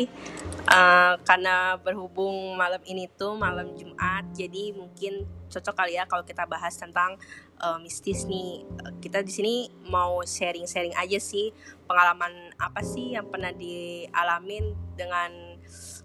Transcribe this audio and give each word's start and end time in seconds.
santai 0.00 0.08
uh, 0.70 1.14
karena 1.26 1.76
berhubung 1.80 2.56
malam 2.56 2.80
ini 2.86 3.08
tuh 3.18 3.36
malam 3.36 3.74
Jumat 3.76 4.24
jadi 4.32 4.72
mungkin 4.72 5.26
cocok 5.50 5.74
kali 5.74 5.98
ya 5.98 6.06
kalau 6.06 6.22
kita 6.22 6.46
bahas 6.46 6.78
tentang 6.78 7.18
uh, 7.58 7.76
mistis 7.82 8.24
nih. 8.30 8.62
Kita 9.02 9.18
di 9.26 9.32
sini 9.34 9.54
mau 9.90 10.22
sharing-sharing 10.22 10.94
aja 10.94 11.18
sih 11.18 11.50
pengalaman 11.90 12.54
apa 12.54 12.86
sih 12.86 13.18
yang 13.18 13.26
pernah 13.26 13.50
dialamin 13.50 14.78
dengan 14.94 15.58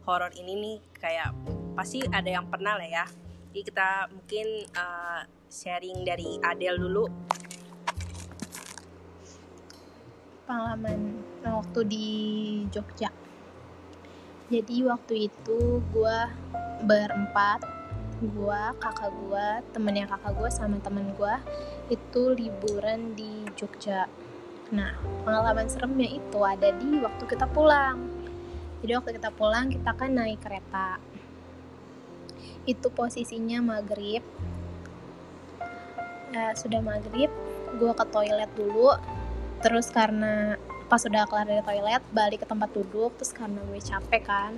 horor 0.10 0.34
ini 0.34 0.54
nih. 0.58 0.78
Kayak 0.98 1.38
pasti 1.78 2.02
ada 2.10 2.26
yang 2.26 2.50
pernah 2.50 2.74
lah 2.74 2.90
ya. 2.90 3.06
Jadi 3.54 3.62
kita 3.70 4.10
mungkin 4.10 4.66
uh, 4.74 5.22
sharing 5.46 6.02
dari 6.02 6.42
Adel 6.42 6.82
dulu. 6.82 7.06
Pengalaman 10.50 11.22
waktu 11.46 11.80
di 11.86 12.08
Jogja 12.74 13.25
jadi 14.46 14.86
waktu 14.86 15.32
itu 15.34 15.82
gue 15.90 16.18
berempat 16.86 17.66
gue 18.22 18.62
kakak 18.80 19.12
gue 19.12 19.48
temennya 19.74 20.06
kakak 20.06 20.38
gue 20.38 20.50
sama 20.54 20.78
temen 20.80 21.12
gue 21.18 21.36
itu 21.92 22.22
liburan 22.32 23.18
di 23.18 23.44
Jogja. 23.58 24.08
Nah 24.72 24.96
pengalaman 25.26 25.68
seremnya 25.68 26.10
itu 26.10 26.40
ada 26.46 26.72
di 26.72 27.02
waktu 27.02 27.24
kita 27.26 27.50
pulang. 27.50 28.06
Jadi 28.86 28.92
waktu 29.02 29.12
kita 29.18 29.34
pulang 29.34 29.74
kita 29.74 29.92
kan 29.98 30.14
naik 30.14 30.40
kereta. 30.46 31.02
Itu 32.70 32.94
posisinya 32.94 33.62
maghrib. 33.62 34.22
Nah, 36.34 36.52
sudah 36.58 36.82
maghrib 36.82 37.30
gue 37.78 37.92
ke 37.94 38.06
toilet 38.14 38.52
dulu. 38.54 38.94
Terus 39.62 39.90
karena 39.90 40.58
pas 40.86 41.02
udah 41.02 41.26
kelar 41.26 41.50
dari 41.50 41.64
toilet 41.66 42.04
balik 42.14 42.44
ke 42.44 42.48
tempat 42.48 42.70
duduk 42.74 43.18
terus 43.18 43.34
karena 43.34 43.58
gue 43.66 43.82
capek 43.82 44.24
kan 44.26 44.54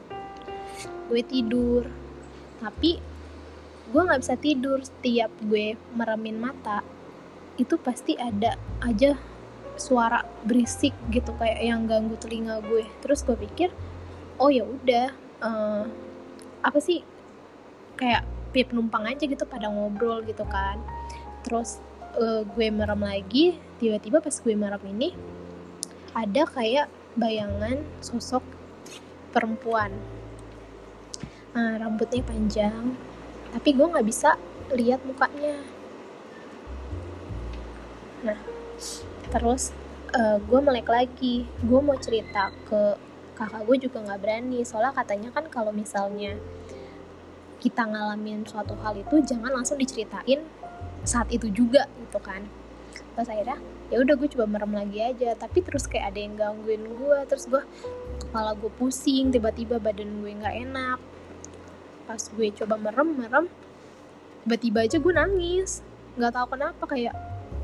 gue 1.07 1.21
tidur. 1.23 1.87
Tapi 2.59 2.99
gue 3.87 4.01
nggak 4.01 4.21
bisa 4.21 4.35
tidur. 4.37 4.83
Setiap 4.83 5.31
gue 5.47 5.79
meremin 5.95 6.37
mata 6.37 6.83
itu 7.57 7.79
pasti 7.81 8.13
ada 8.19 8.53
aja 8.85 9.17
suara 9.77 10.25
berisik 10.45 10.93
gitu 11.13 11.33
kayak 11.37 11.61
yang 11.63 11.87
ganggu 11.87 12.19
telinga 12.19 12.61
gue. 12.61 12.85
Terus 13.01 13.23
gue 13.23 13.37
pikir 13.39 13.71
oh 14.37 14.53
ya 14.53 14.67
udah 14.67 15.07
uh, 15.41 15.83
apa 16.61 16.79
sih 16.83 17.01
kayak 17.97 18.25
penumpang 18.53 19.05
aja 19.05 19.21
gitu 19.21 19.45
pada 19.45 19.69
ngobrol 19.69 20.21
gitu 20.25 20.45
kan. 20.45 20.81
Terus 21.45 21.79
uh, 22.17 22.43
gue 22.43 22.67
merem 22.69 23.01
lagi 23.01 23.57
tiba-tiba 23.77 24.19
pas 24.19 24.33
gue 24.33 24.53
merem 24.57 24.81
ini 24.89 25.13
ada 26.17 26.49
kayak 26.49 26.89
bayangan 27.13 27.85
sosok 28.01 28.41
perempuan. 29.29 29.93
Nah, 31.53 31.77
rambutnya 31.77 32.25
panjang 32.25 32.97
tapi 33.53 33.73
gue 33.73 33.87
nggak 33.87 34.07
bisa 34.07 34.35
lihat 34.73 34.99
mukanya. 35.07 35.63
Nah 38.25 38.39
terus 39.31 39.71
uh, 40.13 40.37
gue 40.41 40.59
melek 40.59 40.89
lagi. 40.89 41.47
Gue 41.63 41.79
mau 41.79 41.95
cerita 41.97 42.51
ke 42.67 42.99
kakak 43.37 43.63
gue 43.63 43.77
juga 43.87 44.03
nggak 44.03 44.19
berani. 44.19 44.61
Soalnya 44.67 44.93
katanya 44.93 45.29
kan 45.31 45.47
kalau 45.47 45.71
misalnya 45.71 46.35
kita 47.57 47.89
ngalamin 47.89 48.45
suatu 48.45 48.77
hal 48.85 48.93
itu 48.93 49.25
jangan 49.25 49.49
langsung 49.49 49.81
diceritain 49.81 50.45
saat 51.07 51.31
itu 51.31 51.47
juga 51.49 51.87
gitu 51.97 52.19
kan. 52.19 52.43
Terus 53.15 53.27
akhirnya 53.31 53.57
ya 53.87 54.03
udah 54.03 54.19
gue 54.19 54.27
coba 54.35 54.45
merem 54.47 54.71
lagi 54.75 54.99
aja. 54.99 55.33
Tapi 55.35 55.63
terus 55.63 55.87
kayak 55.87 56.13
ada 56.13 56.19
yang 56.19 56.33
gangguin 56.35 56.83
gue 56.83 57.19
terus 57.27 57.47
gue 57.47 57.63
kepala 58.27 58.51
gue 58.59 58.71
pusing 58.75 59.31
tiba-tiba 59.31 59.79
badan 59.79 60.23
gue 60.23 60.31
nggak 60.31 60.55
enak. 60.67 60.99
Pas 62.07 62.21
gue 62.21 62.47
coba 62.63 62.75
merem 62.79 63.09
merem 63.15 63.45
tiba-tiba 64.43 64.87
aja 64.87 64.97
gue 64.99 65.13
nangis. 65.13 65.83
Nggak 66.19 66.31
tahu 66.35 66.47
kenapa 66.55 66.83
kayak 66.87 67.15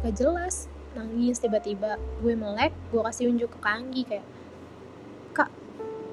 gak 0.04 0.16
jelas. 0.16 0.68
Nangis 0.94 1.42
tiba-tiba 1.42 1.98
gue 2.22 2.34
melek 2.38 2.72
gue 2.94 3.02
kasih 3.02 3.32
unjuk 3.34 3.50
ke 3.58 3.60
Kanggi 3.60 4.04
kayak 4.06 4.28
kak 5.34 5.50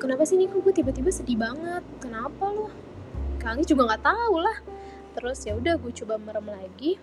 kenapa 0.00 0.25
sih 0.25 0.41
nih 0.41 0.48
gue 0.48 0.72
tiba-tiba 0.72 1.12
sedih 1.12 1.37
banget? 1.37 1.84
Kenapa 2.00 2.48
lo 2.48 2.72
Kanggi 3.37 3.69
juga 3.69 3.92
nggak 3.92 4.04
tahu 4.04 4.37
lah. 4.41 4.59
Terus 5.10 5.38
ya 5.44 5.53
udah 5.59 5.77
gue 5.77 5.92
coba 5.92 6.16
merem 6.16 6.48
lagi 6.48 6.97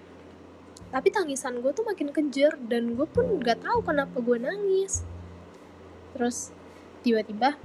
tapi 0.88 1.12
tangisan 1.12 1.59
gue 1.59 1.72
tuh 1.75 1.84
makin 1.84 2.16
kejer 2.16 2.56
dan 2.64 2.96
gue 2.96 3.08
pun 3.08 3.44
gak 3.44 3.59
tahu 3.59 3.84
kenapa 3.84 4.24
gue 4.24 4.38
nangis. 4.40 5.03
Terus 6.16 6.56
tiba-tiba 7.03 7.59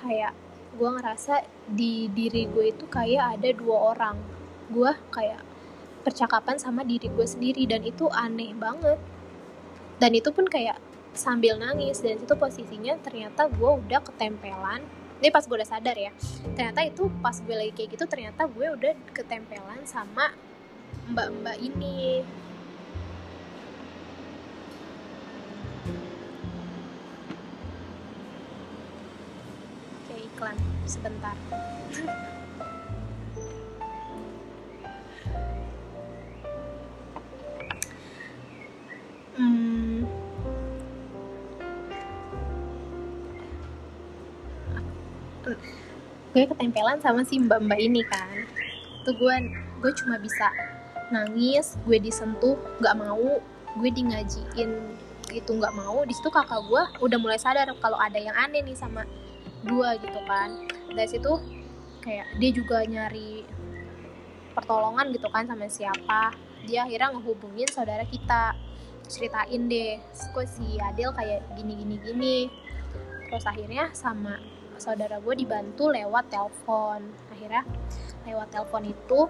kayak 0.00 0.32
gue 0.74 0.90
ngerasa 0.90 1.44
di 1.68 2.08
diri 2.10 2.48
gue 2.48 2.72
itu 2.72 2.88
kayak 2.88 3.38
ada 3.40 3.48
dua 3.52 3.92
orang. 3.92 4.16
Gue 4.72 4.96
kayak 5.12 5.44
percakapan 6.00 6.56
sama 6.56 6.80
diri 6.84 7.12
gue 7.12 7.26
sendiri 7.28 7.68
dan 7.68 7.84
itu 7.84 8.08
aneh 8.08 8.56
banget. 8.56 8.96
Dan 10.00 10.10
itu 10.16 10.32
pun 10.32 10.48
kayak 10.48 10.80
sambil 11.14 11.60
nangis 11.60 12.02
dan 12.02 12.18
itu 12.18 12.34
posisinya 12.34 12.96
ternyata 13.04 13.52
gue 13.52 13.70
udah 13.84 14.00
ketempelan. 14.00 14.80
Ini 15.20 15.28
pas 15.28 15.44
gue 15.44 15.56
udah 15.56 15.68
sadar 15.68 15.96
ya. 15.96 16.10
Ternyata 16.56 16.80
itu 16.88 17.12
pas 17.20 17.36
gue 17.36 17.52
lagi 17.52 17.72
kayak 17.76 18.00
gitu 18.00 18.04
ternyata 18.08 18.48
gue 18.48 18.66
udah 18.74 18.92
ketempelan 19.12 19.84
sama 19.84 20.32
mbak-mbak 21.10 21.56
ini. 21.60 22.24
Oke 30.04 30.16
iklan 30.26 30.56
sebentar. 30.86 31.36
Hmm. 39.34 40.06
gue 46.34 46.42
ketempelan 46.50 46.98
sama 46.98 47.22
si 47.22 47.38
mbak-mbak 47.38 47.78
ini 47.78 48.02
kan. 48.10 48.42
Tuh 49.06 49.14
gue 49.14 49.34
gue 49.78 49.92
cuma 50.02 50.16
bisa 50.18 50.50
nangis 51.12 51.76
gue 51.84 52.00
disentuh 52.00 52.56
nggak 52.80 52.96
mau 52.96 53.40
gue 53.74 53.90
di 53.90 54.02
ngajiin 54.06 54.70
itu 55.34 55.50
nggak 55.50 55.74
mau 55.74 56.06
di 56.06 56.14
situ 56.14 56.30
kakak 56.30 56.62
gue 56.70 56.82
udah 57.02 57.18
mulai 57.18 57.36
sadar 57.40 57.66
kalau 57.82 57.98
ada 57.98 58.16
yang 58.16 58.36
aneh 58.38 58.62
nih 58.62 58.76
sama 58.78 59.02
gue 59.64 59.88
gitu 60.04 60.20
kan. 60.28 60.68
Dari 60.92 61.08
situ 61.08 61.32
kayak 62.04 62.36
dia 62.36 62.50
juga 62.52 62.84
nyari 62.84 63.48
pertolongan 64.52 65.10
gitu 65.10 65.26
kan 65.32 65.48
sama 65.48 65.66
siapa. 65.66 66.36
Dia 66.64 66.84
akhirnya 66.84 67.16
ngehubungin 67.16 67.68
saudara 67.72 68.04
kita. 68.06 68.54
Ceritain 69.04 69.68
deh 69.68 70.00
kok 70.32 70.48
si 70.48 70.80
Adel 70.80 71.12
kayak 71.12 71.44
gini 71.56 71.72
gini? 71.76 71.94
Gini 72.00 72.38
terus 73.28 73.44
akhirnya 73.44 73.90
sama 73.92 74.38
saudara 74.78 75.18
gue 75.20 75.34
dibantu 75.34 75.90
lewat 75.90 76.30
telepon. 76.32 77.04
Akhirnya 77.32 77.64
lewat 78.24 78.48
telepon 78.52 78.84
itu 78.88 79.20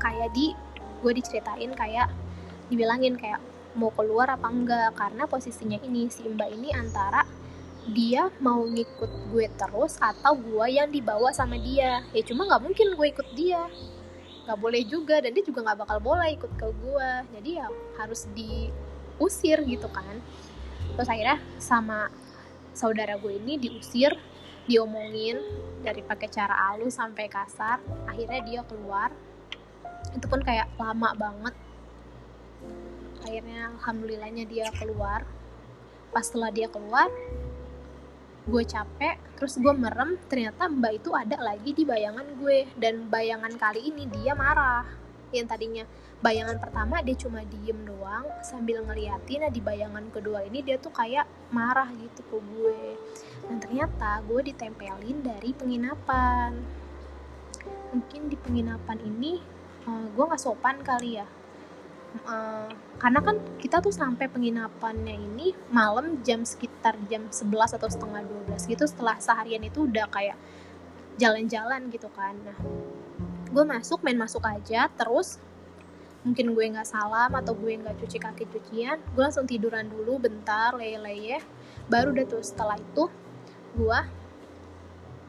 kayak 0.00 0.32
di 0.32 0.56
gue 1.00 1.12
diceritain 1.16 1.72
kayak 1.76 2.08
dibilangin 2.72 3.16
kayak 3.20 3.40
mau 3.76 3.92
keluar 3.94 4.32
apa 4.32 4.48
enggak. 4.50 4.96
Karena 4.96 5.28
posisinya 5.28 5.78
ini 5.84 6.08
si 6.10 6.26
mbak 6.26 6.50
ini 6.50 6.72
antara 6.74 7.22
dia 7.90 8.28
mau 8.44 8.60
ngikut 8.62 9.32
gue 9.32 9.46
terus 9.56 9.96
atau 9.98 10.36
gue 10.36 10.66
yang 10.68 10.88
dibawa 10.90 11.30
sama 11.30 11.56
dia. 11.60 12.04
Ya 12.12 12.22
cuma 12.24 12.46
nggak 12.48 12.62
mungkin 12.62 12.86
gue 12.96 13.06
ikut 13.12 13.28
dia. 13.36 13.68
Nggak 14.48 14.58
boleh 14.58 14.82
juga 14.88 15.20
dan 15.22 15.30
dia 15.36 15.44
juga 15.44 15.60
nggak 15.70 15.78
bakal 15.86 15.98
boleh 16.02 16.28
ikut 16.34 16.52
ke 16.58 16.66
gue 16.68 17.10
jadi 17.38 17.50
ya 17.64 17.68
harus 18.00 18.26
diusir 18.34 19.58
gitu 19.64 19.88
kan. 19.92 20.18
Terus 20.96 21.08
akhirnya 21.08 21.38
sama 21.60 22.10
saudara 22.74 23.18
gue 23.18 23.36
ini 23.36 23.58
diusir 23.58 24.14
diomongin 24.68 25.40
dari 25.82 26.04
pakai 26.04 26.28
cara 26.30 26.54
halus 26.70 27.00
sampai 27.00 27.26
kasar. 27.26 27.80
Akhirnya 28.06 28.40
dia 28.44 28.60
keluar 28.68 29.10
itu 30.14 30.26
pun 30.26 30.40
kayak 30.42 30.70
lama 30.76 31.10
banget. 31.14 31.54
Akhirnya 33.24 33.70
alhamdulillahnya 33.76 34.44
dia 34.48 34.66
keluar. 34.74 35.22
Pas 36.10 36.26
setelah 36.26 36.50
dia 36.50 36.66
keluar 36.66 37.06
gue 38.50 38.64
capek 38.66 39.20
terus 39.36 39.60
gue 39.62 39.70
merem 39.70 40.18
ternyata 40.26 40.66
mbak 40.66 40.98
itu 40.98 41.14
ada 41.14 41.38
lagi 41.38 41.70
di 41.70 41.84
bayangan 41.86 42.26
gue. 42.40 42.66
Dan 42.74 43.06
bayangan 43.06 43.54
kali 43.54 43.92
ini 43.92 44.08
dia 44.10 44.34
marah. 44.34 44.84
Yang 45.30 45.46
tadinya 45.46 45.84
bayangan 46.20 46.58
pertama 46.58 47.00
dia 47.00 47.16
cuma 47.16 47.40
diem 47.46 47.80
doang 47.86 48.26
sambil 48.44 48.84
ngeliatin 48.84 49.40
nah 49.40 49.48
di 49.48 49.62
bayangan 49.62 50.04
kedua 50.12 50.44
ini 50.44 50.60
dia 50.60 50.76
tuh 50.76 50.92
kayak 50.92 51.24
marah 51.54 51.88
gitu 51.94 52.20
ke 52.26 52.36
gue. 52.36 52.82
Dan 53.46 53.56
ternyata 53.62 54.20
gue 54.26 54.40
ditempelin 54.50 55.22
dari 55.22 55.50
penginapan. 55.54 56.58
Mungkin 57.94 58.30
di 58.30 58.36
penginapan 58.38 58.98
ini 59.02 59.59
uh, 59.90 59.98
eh, 59.98 60.04
gue 60.14 60.24
nggak 60.30 60.42
sopan 60.42 60.78
kali 60.86 61.18
ya. 61.18 61.26
Eh, 62.10 62.70
karena 62.98 63.20
kan 63.22 63.38
kita 63.62 63.78
tuh 63.78 63.94
sampai 63.94 64.26
penginapannya 64.26 65.14
ini 65.14 65.54
malam 65.70 66.18
jam 66.26 66.42
sekitar 66.42 66.98
jam 67.06 67.30
11 67.30 67.78
atau 67.78 67.86
setengah 67.86 68.26
12 68.50 68.66
gitu 68.66 68.84
setelah 68.84 69.16
seharian 69.22 69.62
itu 69.62 69.86
udah 69.86 70.10
kayak 70.10 70.34
jalan-jalan 71.16 71.86
gitu 71.94 72.10
kan. 72.10 72.34
Nah 72.42 72.58
gue 73.50 73.64
masuk 73.66 74.02
main 74.02 74.18
masuk 74.18 74.42
aja 74.42 74.90
terus 74.90 75.38
mungkin 76.26 76.52
gue 76.52 76.64
nggak 76.76 76.84
salam 76.84 77.30
atau 77.32 77.56
gue 77.56 77.78
nggak 77.78 77.96
cuci 78.04 78.18
kaki 78.20 78.44
cucian 78.52 79.00
gue 79.16 79.22
langsung 79.24 79.46
tiduran 79.46 79.86
dulu 79.86 80.18
bentar 80.18 80.74
leye-leye. 80.74 81.38
Baru 81.86 82.10
udah 82.10 82.26
tuh 82.26 82.42
setelah 82.42 82.74
itu 82.74 83.06
gue 83.78 84.00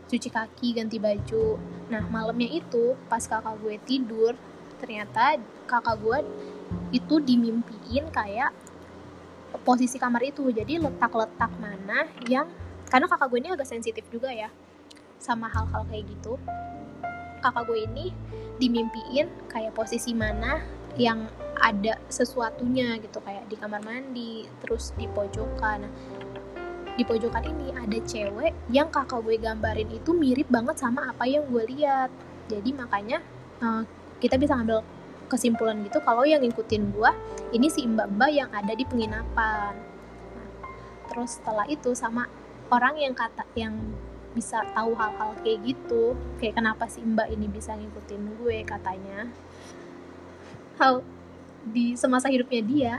cuci 0.09 0.29
kaki 0.33 0.81
ganti 0.81 0.97
baju. 0.97 1.61
Nah 1.93 2.03
malamnya 2.09 2.49
itu 2.57 2.97
pas 3.05 3.21
kakak 3.21 3.53
gue 3.61 3.77
tidur 3.85 4.33
ternyata 4.81 5.37
kakak 5.69 6.01
gue 6.01 6.19
itu 6.91 7.15
dimimpiin 7.21 8.09
kayak 8.09 8.51
posisi 9.61 10.01
kamar 10.01 10.25
itu. 10.25 10.49
Jadi 10.49 10.81
letak-letak 10.81 11.51
mana 11.61 12.09
yang 12.25 12.49
karena 12.89 13.05
kakak 13.07 13.29
gue 13.29 13.39
ini 13.39 13.49
agak 13.53 13.69
sensitif 13.69 14.03
juga 14.09 14.33
ya 14.33 14.49
sama 15.21 15.47
hal-hal 15.47 15.85
kayak 15.87 16.09
gitu. 16.09 16.41
Kakak 17.39 17.69
gue 17.69 17.85
ini 17.85 18.09
dimimpiin 18.57 19.29
kayak 19.47 19.77
posisi 19.77 20.17
mana 20.17 20.61
yang 20.99 21.29
ada 21.61 21.95
sesuatunya 22.09 22.97
gitu 22.99 23.21
kayak 23.21 23.47
di 23.47 23.55
kamar 23.55 23.79
mandi 23.85 24.49
terus 24.65 24.91
di 24.97 25.05
pojokan. 25.07 25.85
Nah, 25.85 25.93
di 26.99 27.07
pojokan 27.07 27.47
ini 27.47 27.71
ada 27.71 27.97
cewek 28.03 28.51
yang 28.73 28.91
kakak 28.91 29.23
gue 29.23 29.39
gambarin 29.39 29.89
itu 29.89 30.11
mirip 30.11 30.51
banget 30.51 30.75
sama 30.81 31.07
apa 31.07 31.23
yang 31.23 31.47
gue 31.47 31.63
lihat. 31.71 32.11
Jadi 32.51 32.75
makanya 32.75 33.23
uh, 33.63 33.87
kita 34.21 34.37
bisa 34.37 34.53
ngambil 34.53 34.85
kesimpulan 35.31 35.79
gitu 35.87 36.03
kalau 36.03 36.27
yang 36.27 36.43
ngikutin 36.43 36.91
gue 36.93 37.11
ini 37.55 37.71
si 37.71 37.87
mbak-mbak 37.87 38.31
yang 38.35 38.49
ada 38.51 38.75
di 38.75 38.83
penginapan. 38.83 39.73
Nah, 40.35 40.49
terus 41.07 41.39
setelah 41.39 41.63
itu 41.71 41.95
sama 41.95 42.27
orang 42.67 42.99
yang 42.99 43.15
kata 43.15 43.47
yang 43.55 43.73
bisa 44.31 44.63
tahu 44.71 44.95
hal-hal 44.95 45.35
kayak 45.43 45.59
gitu 45.67 46.15
kayak 46.39 46.55
kenapa 46.55 46.87
si 46.87 47.03
mbak 47.03 47.31
ini 47.31 47.47
bisa 47.47 47.75
ngikutin 47.79 48.21
gue 48.39 48.57
katanya. 48.67 49.31
Hal 50.75 50.99
di 51.63 51.95
semasa 51.95 52.27
hidupnya 52.27 52.61
dia 52.61 52.93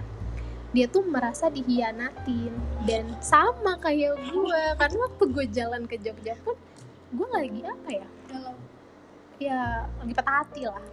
dia 0.72 0.88
tuh 0.88 1.04
merasa 1.04 1.52
dihianatin 1.52 2.56
dan 2.88 3.04
sama 3.20 3.76
kayak 3.76 4.16
gue 4.24 4.62
karena 4.80 4.98
waktu 5.04 5.24
gue 5.28 5.44
jalan 5.52 5.84
ke 5.84 6.00
Jogja 6.00 6.32
pun 6.40 6.56
gue 7.12 7.28
lagi 7.28 7.60
apa 7.60 7.88
ya? 7.92 8.08
Ya 9.36 9.84
lagi 10.00 10.12
patah 10.16 10.36
hati 10.40 10.64
lah 10.64 10.84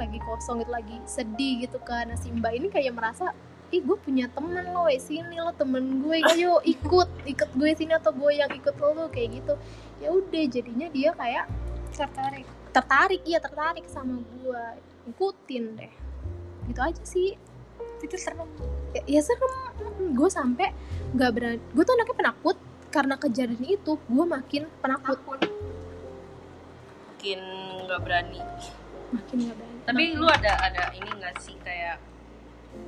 lagi 0.00 0.18
kosong 0.24 0.64
gitu 0.64 0.72
lagi 0.72 0.96
sedih 1.04 1.68
gitu 1.68 1.78
kan. 1.82 2.08
Nah, 2.08 2.18
si 2.18 2.32
mbak 2.32 2.52
ini 2.56 2.68
kayak 2.72 2.96
merasa 2.96 3.36
ih 3.72 3.80
gue 3.80 3.96
punya 3.96 4.28
temen 4.28 4.68
lo 4.68 4.84
eh 4.84 5.00
sini 5.00 5.36
lo 5.40 5.52
temen 5.56 6.04
gue. 6.04 6.20
Ayo 6.32 6.60
ikut 6.64 7.08
ikut 7.24 7.50
gue 7.56 7.70
sini 7.76 7.92
atau 7.96 8.12
gue 8.12 8.32
yang 8.36 8.50
ikut 8.52 8.74
lo 8.76 9.08
kayak 9.08 9.42
gitu. 9.42 9.54
Ya 10.00 10.12
udah 10.12 10.44
jadinya 10.48 10.88
dia 10.92 11.10
kayak 11.16 11.48
tertarik. 11.92 12.48
Tertarik 12.72 13.20
iya 13.28 13.38
tertarik 13.40 13.84
sama 13.88 14.20
gue 14.20 14.64
ikutin 15.12 15.64
deh. 15.76 15.92
Gitu 16.68 16.80
aja 16.80 17.02
sih. 17.04 17.36
Itu 18.02 18.16
serem. 18.18 18.48
Ya, 18.96 19.02
ya 19.06 19.20
serem. 19.24 19.52
Gue 20.16 20.28
sampai 20.28 20.72
nggak 21.16 21.30
berani. 21.32 21.60
Gue 21.72 21.84
tuh 21.84 21.94
anaknya 21.96 22.16
penakut. 22.16 22.56
Karena 22.92 23.16
kejadian 23.16 23.64
itu 23.64 23.96
gue 23.96 24.24
makin 24.28 24.68
penakut. 24.84 25.16
Makin 27.08 27.40
nggak 27.88 28.00
berani. 28.04 28.40
Makin 29.12 29.36
nggak 29.44 29.56
berani 29.56 29.80
Tapi 29.82 30.02
lu 30.14 30.26
ada 30.26 30.52
ada 30.62 30.82
ini 30.94 31.10
nggak 31.10 31.34
sih 31.38 31.56
kayak 31.60 31.96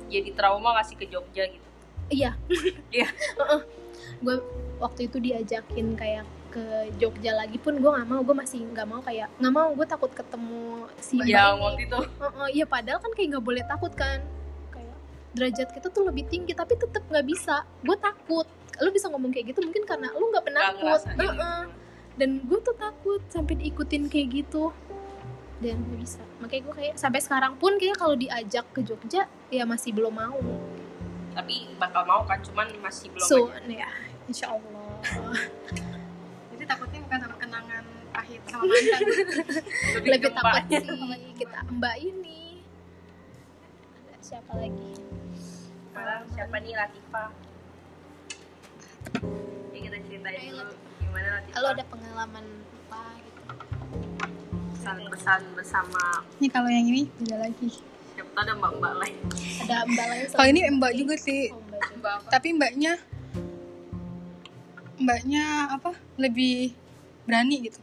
jadi 0.09 0.29
trauma 0.33 0.73
nggak 0.75 0.87
sih 0.89 0.97
ke 0.97 1.05
Jogja 1.05 1.45
gitu? 1.45 1.67
iya. 2.09 2.31
Iya. 2.95 3.09
gue 4.21 4.35
waktu 4.77 5.07
itu 5.09 5.17
diajakin 5.19 5.97
kayak 5.97 6.23
ke 6.49 6.63
Jogja 6.95 7.35
lagi 7.35 7.59
pun 7.59 7.75
gue 7.75 7.89
nggak 7.91 8.07
mau 8.07 8.23
gue 8.23 8.31
masih 8.31 8.63
nggak 8.63 8.87
mau 8.87 9.03
kayak 9.03 9.27
nggak 9.37 9.53
mau 9.53 9.69
gue 9.75 9.83
takut 9.83 10.07
ketemu 10.09 10.87
si 11.03 11.19
Yang 11.19 11.55
waktu 11.59 11.81
itu. 11.83 11.99
Heeh, 11.99 12.47
iya 12.55 12.65
padahal 12.65 12.99
kan 13.03 13.11
kayak 13.11 13.27
nggak 13.35 13.45
boleh 13.45 13.63
takut 13.67 13.91
kan. 13.91 14.23
Kayak 14.71 14.95
derajat 15.35 15.69
kita 15.75 15.87
tuh 15.91 16.07
lebih 16.07 16.23
tinggi 16.31 16.55
tapi 16.55 16.79
tetap 16.79 17.03
nggak 17.11 17.25
bisa. 17.27 17.67
Gue 17.83 17.97
takut. 17.99 18.47
Lu 18.79 18.89
bisa 18.91 19.11
ngomong 19.11 19.35
kayak 19.35 19.51
gitu 19.51 19.59
mungkin 19.61 19.83
karena 19.83 20.07
lu 20.15 20.31
nggak 20.31 20.45
penakut. 20.47 20.79
ngerasain. 20.79 21.17
Heeh. 21.19 21.61
dan 22.15 22.39
gue 22.47 22.59
tuh 22.63 22.71
takut 22.79 23.19
sampai 23.27 23.59
diikutin 23.59 24.07
kayak 24.07 24.27
gitu 24.39 24.71
dan 25.63 25.79
gak 25.87 25.99
bisa. 26.03 26.23
Makanya 26.43 26.61
gue 26.67 26.75
kayak 26.75 26.95
sampai 26.99 27.19
sekarang 27.23 27.55
pun 27.55 27.79
kayak 27.79 27.95
kalau 27.95 28.15
diajak 28.19 28.65
ke 28.75 28.83
Jogja 28.83 29.27
ya 29.47 29.63
masih 29.63 29.95
belum 29.95 30.11
mau. 30.11 30.39
Tapi 31.35 31.75
bakal 31.79 32.03
mau 32.07 32.23
kan, 32.27 32.39
cuman 32.43 32.67
masih 32.79 33.11
belum 33.11 33.27
so 33.27 33.51
aja. 33.51 33.87
ya. 33.87 33.89
Insya 34.27 34.51
Allah. 34.51 34.91
Jadi 36.55 36.63
takutnya 36.63 36.99
bukan 37.03 37.19
sama 37.23 37.35
kenangan 37.39 37.83
pahit 38.15 38.41
sama 38.47 38.63
mantan. 38.63 39.01
Lebih 39.99 40.19
ke 40.19 40.29
takut 40.31 40.63
sih 40.71 41.33
kita 41.35 41.59
mbak 41.71 41.95
ini. 41.99 42.63
Ada 43.95 44.15
siapa 44.23 44.51
lagi? 44.55 44.91
Malah 45.91 46.23
siapa 46.31 46.55
nih? 46.63 46.73
Latifa? 46.75 47.25
Ya 49.75 49.79
kita 49.83 49.97
ceritain 50.07 50.39
Ayo, 50.39 50.51
dulu 50.55 50.73
gimana 51.03 51.27
Latifa 51.39 51.59
lo 51.59 51.67
ada 51.75 51.83
pengalaman 51.87 52.45
apa 52.87 53.03
gitu 53.19 54.34
pesan-pesan 54.85 55.41
bersama 55.57 56.03
ini 56.37 56.47
kalau 56.47 56.69
yang 56.69 56.85
ini 56.85 57.09
beda 57.17 57.41
lagi 57.41 57.69
siapa 58.13 58.37
ada 58.37 58.53
mbak-mbak 58.53 58.93
lain. 59.01 59.17
ada 59.65 59.77
mbak 59.83 60.05
lain 60.05 60.25
kalau 60.29 60.47
ini 60.47 60.59
mbak 60.71 60.93
juga 60.93 61.15
sih 61.17 61.49
Oh, 61.49 61.57
mbak 61.57 61.81
juga. 61.81 61.97
Mbak 61.97 62.13
apa? 62.13 62.27
tapi 62.29 62.47
mbaknya 62.53 62.93
mbaknya 64.95 65.43
apa 65.73 65.91
lebih 66.15 66.77
berani 67.25 67.65
gitu 67.65 67.81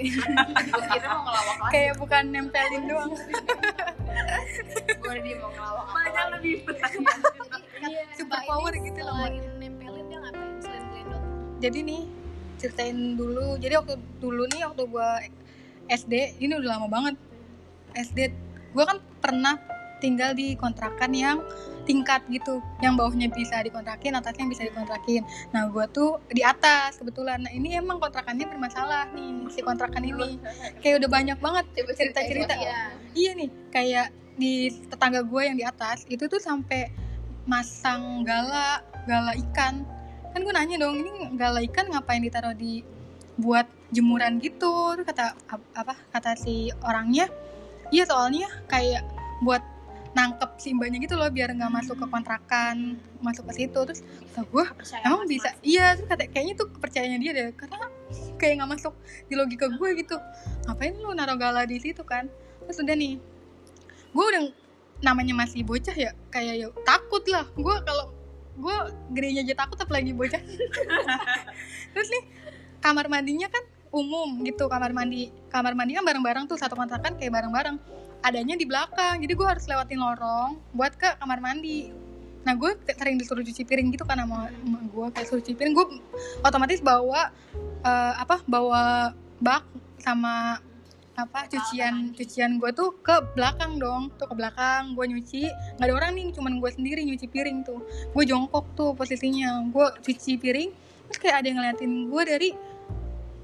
Kita 0.00 0.32
mau 1.06 1.22
ngelawak 1.22 1.56
lagi. 1.60 1.70
kayak 1.70 1.94
bukan 1.94 2.24
nempelin 2.26 2.82
doang 2.88 3.12
Gue 4.98 5.16
dia 5.20 5.36
mau 5.36 5.50
ngelawak. 5.50 5.86
Banyak 5.92 6.26
lebih 6.34 6.54
berani. 6.64 7.04
Iya, 7.80 8.00
super 8.16 8.32
Mbak 8.32 8.42
power 8.48 8.72
gitu 8.74 9.00
loh, 9.00 9.16
nempelin 9.60 10.04
dia 10.08 10.18
ngapain 10.18 10.54
selain 10.58 11.06
jadi 11.60 11.78
nih 11.84 12.02
ceritain 12.56 12.98
dulu 13.14 13.56
jadi 13.56 13.78
waktu 13.78 13.94
dulu 14.18 14.42
nih 14.48 14.60
waktu 14.64 14.82
gua 14.84 15.08
SD 15.90 16.38
ini 16.38 16.54
udah 16.54 16.78
lama 16.78 16.86
banget. 16.86 17.14
SD 17.98 18.30
gua 18.70 18.86
kan 18.86 18.98
pernah 19.18 19.58
tinggal 19.98 20.32
di 20.32 20.56
kontrakan 20.56 21.12
yang 21.12 21.44
tingkat 21.84 22.22
gitu 22.30 22.62
yang 22.80 22.94
bawahnya 22.94 23.26
bisa 23.28 23.58
dikontrakin 23.60 24.14
atasnya 24.14 24.46
bisa 24.46 24.62
dikontrakin. 24.64 25.26
Nah 25.50 25.66
gua 25.68 25.90
tuh 25.90 26.22
di 26.30 26.46
atas 26.46 27.02
kebetulan. 27.02 27.42
Nah 27.42 27.52
ini 27.52 27.74
emang 27.74 27.98
kontrakannya 27.98 28.46
bermasalah 28.46 29.10
nih 29.10 29.50
si 29.50 29.60
kontrakan 29.60 30.06
ini. 30.06 30.38
Kayak 30.78 31.04
udah 31.04 31.10
banyak 31.10 31.38
banget 31.42 31.64
cerita 31.98 32.20
cerita 32.22 32.54
Iya. 32.54 32.80
iya 33.18 33.30
nih 33.34 33.50
kayak 33.74 34.06
di 34.40 34.72
tetangga 34.88 35.20
gue 35.20 35.42
yang 35.44 35.56
di 35.60 35.64
atas 35.68 36.08
itu 36.08 36.24
tuh 36.24 36.40
sampai 36.40 36.88
masang 37.44 38.24
gala 38.24 38.80
gala 39.04 39.36
ikan. 39.50 39.84
Kan 40.32 40.40
gue 40.46 40.52
nanya 40.54 40.80
dong 40.80 41.02
ini 41.02 41.34
gala 41.36 41.60
ikan 41.68 41.92
ngapain 41.92 42.22
ditaruh 42.24 42.56
di 42.56 42.80
buat 43.40 43.66
jemuran 43.90 44.38
gitu. 44.38 44.94
Terus 44.94 45.06
kata 45.08 45.34
ap- 45.48 45.70
apa 45.74 45.94
kata 46.12 46.36
si 46.38 46.70
orangnya 46.84 47.26
iya 47.90 48.06
soalnya 48.06 48.46
kayak 48.70 49.02
buat 49.42 49.64
nangkep 50.10 50.58
si 50.58 50.74
mbaknya 50.74 50.98
gitu 51.06 51.14
loh 51.14 51.30
biar 51.30 51.54
nggak 51.54 51.70
masuk 51.70 51.94
ke 52.02 52.06
kontrakan 52.10 52.98
masuk 53.24 53.48
ke 53.50 53.64
situ. 53.64 53.78
Terus 53.78 54.00
kata 54.30 54.46
gue 54.46 54.64
emang 55.06 55.26
bisa? 55.26 55.50
iya 55.64 55.96
terus 55.96 56.06
kata 56.10 56.28
kayaknya 56.30 56.54
tuh 56.58 56.68
kepercayaannya 56.70 57.18
dia 57.18 57.32
deh 57.32 57.48
karena 57.54 57.86
kayak 58.36 58.54
nggak 58.62 58.70
masuk 58.78 58.94
di 59.26 59.34
logika 59.38 59.66
gue 59.70 59.88
gitu. 59.98 60.16
Ngapain 60.66 60.94
lu 60.98 61.10
naruh 61.14 61.38
gala 61.38 61.62
di 61.66 61.78
situ 61.78 62.02
kan? 62.02 62.26
Terus 62.66 62.78
udah 62.82 62.96
nih 62.98 63.14
gue 64.10 64.24
udah 64.26 64.42
namanya 65.00 65.32
masih 65.32 65.64
bocah 65.64 65.94
ya 65.96 66.10
kayak 66.28 66.54
ya 66.58 66.66
takut 66.82 67.22
lah. 67.30 67.46
Gue 67.54 67.74
kalau 67.86 68.12
gue 68.60 68.76
gedenya 69.14 69.46
aja 69.46 69.64
takut 69.64 69.78
apalagi 69.78 70.12
bocah. 70.12 70.42
Terus 71.94 72.08
nih 72.10 72.24
kamar 72.80 73.06
mandinya 73.12 73.48
kan 73.52 73.64
umum 73.90 74.40
gitu 74.46 74.70
kamar 74.70 74.94
mandi 74.94 75.34
kamar 75.50 75.74
mandi 75.74 75.98
kan 75.98 76.04
bareng-bareng 76.06 76.44
tuh 76.46 76.56
satu 76.56 76.74
kontrakan 76.74 77.18
kayak 77.18 77.32
bareng-bareng. 77.34 77.76
Adanya 78.20 78.52
di 78.52 78.68
belakang 78.68 79.20
jadi 79.24 79.32
gue 79.32 79.46
harus 79.48 79.64
lewatin 79.64 80.00
lorong 80.00 80.60
buat 80.76 80.92
ke 80.96 81.16
kamar 81.20 81.40
mandi. 81.40 81.92
Nah 82.44 82.56
gue 82.56 82.72
sering 82.88 83.16
disuruh 83.20 83.44
cuci 83.44 83.62
piring 83.64 83.92
gitu 83.92 84.04
kan 84.04 84.20
sama, 84.20 84.48
sama 84.48 84.78
gue 84.84 85.06
kayak 85.12 85.26
suruh 85.28 85.42
cuci 85.44 85.56
piring 85.56 85.72
gue 85.76 85.86
otomatis 86.44 86.80
bawa 86.84 87.32
eh, 87.84 88.14
apa 88.16 88.44
bawa 88.44 89.12
bak 89.40 89.64
sama 90.00 90.60
apa 91.16 91.44
cucian 91.52 92.16
cucian 92.16 92.56
gue 92.56 92.72
tuh 92.72 92.96
ke 93.04 93.12
belakang 93.36 93.76
dong 93.76 94.08
tuh 94.16 94.28
ke 94.28 94.34
belakang 94.36 94.92
gue 94.92 95.04
nyuci. 95.04 95.44
Nggak 95.76 95.86
ada 95.88 95.94
orang 95.96 96.10
nih 96.16 96.26
cuman 96.36 96.52
gue 96.60 96.70
sendiri 96.70 97.00
nyuci 97.04 97.26
piring 97.28 97.64
tuh. 97.64 97.80
Gue 98.12 98.24
jongkok 98.28 98.68
tuh 98.76 98.92
posisinya 98.92 99.64
gue 99.68 99.86
cuci 100.04 100.36
piring 100.38 100.70
terus 101.10 101.18
kayak 101.26 101.42
ada 101.42 101.46
yang 101.50 101.58
ngeliatin 101.58 101.92
gue 102.06 102.22
dari 102.22 102.50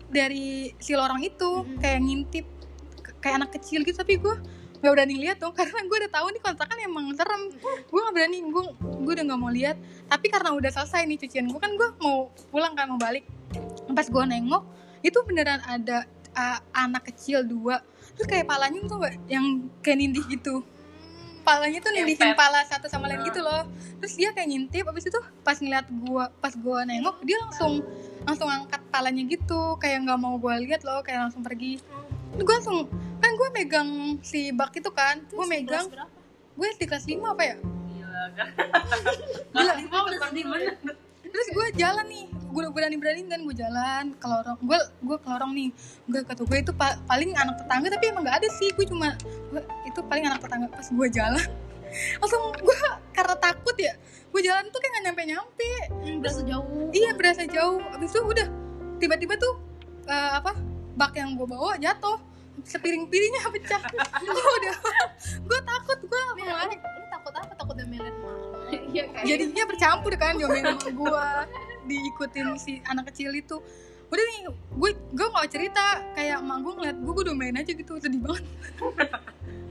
dari 0.08 0.72
si 0.78 0.92
lorong 0.94 1.22
itu 1.22 1.50
Mhm. 1.64 1.78
kayak 1.82 2.00
ngintip 2.00 2.46
kayak 3.18 3.34
anak 3.42 3.50
kecil 3.58 3.82
gitu. 3.82 3.96
Tapi 3.96 4.18
gue 4.18 4.34
nggak 4.76 4.92
berani 4.92 5.16
lihat 5.18 5.40
dong 5.40 5.56
karena 5.58 5.80
gue 5.82 5.96
udah 6.04 6.12
tahu 6.12 6.26
nih 6.30 6.42
kontrakan 6.42 6.78
emang 6.84 7.06
serem. 7.16 7.42
Gue 7.88 7.98
nggak 8.00 8.14
berani 8.14 8.38
gue 8.44 8.62
gue 9.02 9.12
udah 9.16 9.24
nggak 9.26 9.40
mau 9.40 9.50
lihat. 9.50 9.76
Tapi 10.06 10.26
karena 10.28 10.50
udah 10.54 10.70
selesai 10.70 11.02
nih 11.04 11.18
cucian 11.26 11.46
gue 11.48 11.60
kan 11.60 11.72
gue 11.74 11.88
mau 11.98 12.30
pulang 12.52 12.74
kan 12.74 12.86
mau 12.90 13.00
balik. 13.00 13.26
Pas 13.90 14.06
gue 14.06 14.24
nengok 14.24 14.62
itu 15.02 15.18
beneran 15.22 15.62
ada 15.62 16.06
uh, 16.34 16.58
anak 16.74 17.10
kecil 17.14 17.42
dua. 17.42 17.80
Terus 18.16 18.26
kayak 18.26 18.46
palanya 18.46 18.80
tuh 18.86 18.98
yang 19.26 19.68
kayak 19.84 19.98
nindih 20.00 20.24
gitu 20.30 20.64
palanya 21.46 21.78
tuh 21.78 21.94
Ngempet. 21.94 22.34
pala 22.34 22.60
satu 22.66 22.90
sama 22.90 23.06
lain 23.06 23.22
gitu 23.22 23.38
loh 23.38 23.62
terus 24.02 24.18
dia 24.18 24.34
kayak 24.34 24.50
ngintip 24.50 24.82
abis 24.90 25.06
itu 25.06 25.20
pas 25.46 25.54
ngeliat 25.62 25.86
gua 26.02 26.26
pas 26.42 26.50
gua 26.58 26.82
nengok 26.82 27.22
dia 27.22 27.38
langsung 27.38 27.86
langsung 28.26 28.50
angkat 28.50 28.82
palanya 28.90 29.22
gitu 29.30 29.78
kayak 29.78 30.02
nggak 30.02 30.18
mau 30.18 30.34
gua 30.42 30.58
lihat 30.58 30.82
loh 30.82 31.00
kayak 31.06 31.30
langsung 31.30 31.46
pergi 31.46 31.78
Terus 32.34 32.42
gua 32.42 32.54
langsung 32.58 32.78
kan 33.16 33.32
gue 33.32 33.48
megang 33.54 33.90
si 34.20 34.52
bak 34.52 34.76
itu 34.76 34.90
kan 34.92 35.24
gue 35.24 35.46
megang 35.48 35.88
gue 36.56 36.68
di 36.76 36.84
kelas 36.84 37.08
5 37.08 37.16
apa 37.24 37.42
ya 37.42 37.56
Gila 37.96 38.24
kan. 38.36 38.48
Gila. 39.56 39.72
Lima 39.76 39.98
udah 40.04 40.18
sedih 40.28 40.44
bener. 40.48 40.96
Terus 41.36 41.48
gue 41.52 41.66
jalan 41.76 42.08
nih 42.08 42.24
gue 42.32 42.72
berani 42.72 42.96
berani 42.96 43.20
kan 43.28 43.44
gue 43.44 43.52
jalan 43.52 44.04
ke 44.16 44.24
lorong. 44.24 44.56
Gue 44.64 44.80
gue 44.80 45.16
ke 45.20 45.28
lorong 45.28 45.52
nih. 45.52 45.68
Gue 46.08 46.20
kata 46.24 46.40
gue 46.40 46.58
itu 46.64 46.72
pa- 46.72 46.96
paling 47.04 47.36
anak 47.36 47.60
tetangga 47.60 47.92
tapi 47.92 48.04
emang 48.08 48.24
nggak 48.24 48.40
ada 48.40 48.48
sih. 48.48 48.72
Gue 48.72 48.88
cuma 48.88 49.12
gua- 49.52 49.68
itu 49.84 50.00
paling 50.08 50.24
anak 50.24 50.40
tetangga 50.40 50.72
pas 50.72 50.88
gue 50.88 51.08
jalan. 51.12 51.46
Langsung 52.24 52.42
gue 52.56 52.78
karena 53.12 53.36
takut 53.36 53.76
ya 53.76 53.92
gue 54.32 54.40
jalan 54.40 54.64
tuh 54.72 54.80
kayak 54.80 54.92
nggak 54.92 55.04
nyampe 55.04 55.22
nyampe 55.28 55.70
berasa 56.24 56.40
jauh. 56.48 56.88
Iya 56.96 57.10
berasa 57.12 57.42
jauh. 57.44 57.80
Abis 57.92 58.08
itu 58.16 58.20
udah 58.24 58.46
tiba-tiba 58.96 59.36
tuh 59.36 59.54
eh, 60.08 60.30
apa 60.40 60.56
bak 60.96 61.12
yang 61.12 61.36
gue 61.36 61.44
bawa 61.44 61.76
jatuh. 61.76 62.16
Sepiring-piringnya 62.64 63.48
pecah. 63.52 63.84
Gue 64.24 64.32
udah 64.64 64.76
gue 65.44 65.60
takut 65.60 65.98
gue 66.00 66.20
lu 66.40 66.44
takut 67.12 67.32
apa? 67.36 67.52
Takut 67.52 67.76
mama 67.84 68.45
iya 68.92 69.04
kan? 69.10 69.22
Jadinya 69.24 69.64
bercampur 69.66 70.12
kan 70.18 70.34
diomelin 70.38 70.64
sama 70.76 70.90
gue 70.90 71.26
diikutin 71.86 72.46
si 72.58 72.72
anak 72.86 73.12
kecil 73.12 73.30
itu. 73.34 73.56
Udah 74.06 74.22
nih 74.22 74.38
gue 74.52 74.90
gue 75.14 75.26
gak 75.26 75.50
cerita. 75.50 76.02
Kayak 76.14 76.42
emak 76.42 76.58
gue 76.62 76.72
ngeliat 76.78 76.96
gue 76.98 77.12
gue 77.12 77.26
domain 77.26 77.54
aja 77.54 77.72
gitu. 77.72 77.92
Sedih 77.98 78.20
banget. 78.22 78.44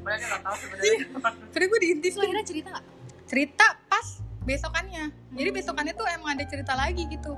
Padahal 0.06 0.20
dia 0.22 0.28
nggak 0.30 0.44
tahu 0.46 0.56
sebenarnya. 0.62 1.00
padahal 1.18 1.68
gue 1.74 1.80
diintis 1.82 2.14
lo 2.14 2.24
akhirnya 2.30 2.46
cerita 2.46 2.70
gak? 2.78 2.86
cerita 3.26 3.66
pas 3.90 4.08
besokannya. 4.46 5.04
Jadi 5.34 5.50
besokannya 5.50 5.94
tuh 5.98 6.08
emang 6.14 6.38
ada 6.38 6.46
cerita 6.46 6.74
lagi 6.78 7.04
gitu. 7.10 7.34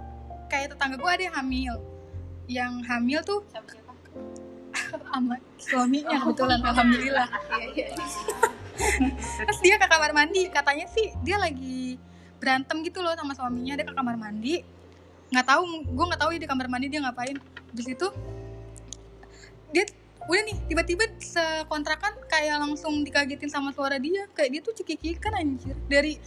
Kayak 0.51 0.75
tetangga 0.75 0.99
gue 0.99 1.11
ada 1.11 1.23
yang 1.31 1.35
hamil. 1.39 1.75
Yang 2.47 2.73
hamil 2.87 3.19
tuh 3.23 3.39
Siapa-siapa? 3.51 3.91
sama 5.11 5.35
suaminya 5.57 6.17
kebetulan 6.21 6.59
alhamdulillah. 6.61 7.27
Iya, 7.73 7.85
iya. 7.91 8.46
Terus 9.45 9.59
dia 9.61 9.75
ke 9.77 9.87
kamar 9.87 10.11
mandi 10.13 10.49
katanya 10.49 10.85
sih 10.89 11.13
dia 11.21 11.37
lagi 11.37 12.01
berantem 12.37 12.85
gitu 12.85 13.01
loh 13.01 13.13
sama 13.17 13.33
suaminya 13.33 13.77
dia 13.77 13.85
ke 13.85 13.93
kamar 13.93 14.15
mandi. 14.15 14.61
Nggak 15.33 15.45
tahu 15.45 15.61
gue 15.83 16.05
nggak 16.07 16.21
tahu 16.21 16.29
ya 16.37 16.39
di 16.39 16.49
kamar 16.49 16.67
mandi 16.69 16.87
dia 16.87 17.01
ngapain. 17.03 17.37
Habis 17.73 17.87
itu 17.91 18.07
dia 19.73 19.83
udah 20.27 20.43
nih 20.43 20.57
tiba-tiba 20.67 21.03
sekontrakan 21.23 22.19
kayak 22.27 22.59
langsung 22.59 23.03
dikagetin 23.03 23.49
sama 23.51 23.73
suara 23.73 23.97
dia. 23.99 24.29
Kayak 24.31 24.49
dia 24.53 24.61
tuh 24.63 24.73
cekikikan 24.77 25.33
anjir. 25.35 25.75
Dari 25.89 26.21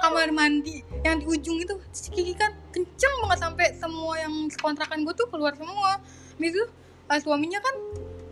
kamar 0.00 0.30
mandi 0.32 0.80
yang 1.04 1.20
di 1.20 1.26
ujung 1.26 1.60
itu 1.60 1.74
cekikikan. 1.92 2.54
Kenceng 2.72 3.14
banget 3.26 3.38
sampai 3.42 3.66
semua 3.76 4.14
yang 4.22 4.34
sekontrakan 4.48 5.04
gue 5.04 5.14
tuh 5.18 5.28
keluar 5.28 5.52
semua. 5.58 6.00
Itu 6.40 6.62
eh, 7.10 7.20
suaminya 7.20 7.60
kan 7.60 7.74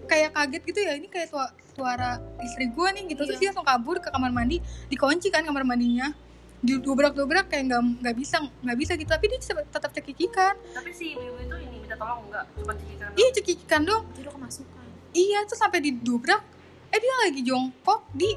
kayak 0.05 0.31
kaget 0.33 0.63
gitu 0.65 0.81
ya 0.81 0.93
ini 0.93 1.07
kayak 1.07 1.29
sua- 1.29 1.53
suara 1.69 2.17
istri 2.39 2.67
gue 2.67 2.89
nih 2.91 3.05
gitu. 3.09 3.23
Terus 3.25 3.39
dia 3.39 3.51
langsung 3.51 3.65
kabur 3.65 3.99
ke 3.99 4.07
kamar 4.07 4.31
mandi 4.31 4.59
dikunci 4.87 5.29
kan 5.29 5.43
kamar 5.43 5.63
mandinya. 5.63 6.13
Di 6.59 6.79
dobrak 6.79 7.13
dobrak 7.13 7.47
kayak 7.47 7.65
nggak 7.67 7.83
nggak 8.01 8.15
bisa 8.15 8.37
nggak 8.41 8.79
bisa 8.79 8.93
gitu. 8.95 9.07
Tapi 9.07 9.25
dia 9.27 9.39
tetap 9.67 9.91
cekikikan. 9.91 10.55
Tapi 10.71 10.91
si 10.91 11.13
ibu 11.13 11.37
itu 11.37 11.57
ini 11.59 11.77
minta 11.79 11.95
tolong 11.95 12.25
enggak? 12.25 12.45
Cuma 12.55 12.73
cekikan 12.73 13.05
doang. 13.05 13.17
iya 13.17 13.29
cekikikan 13.31 13.81
dong 13.83 14.03
Jadi 14.11 14.23
lo 14.23 14.33
kemasukan. 14.33 14.85
Iya 15.11 15.39
tuh 15.45 15.55
sampai 15.55 15.79
didobrak 15.81 16.43
eh 16.89 16.99
dia 16.99 17.15
lagi 17.21 17.41
jongkok 17.43 18.07
di 18.11 18.31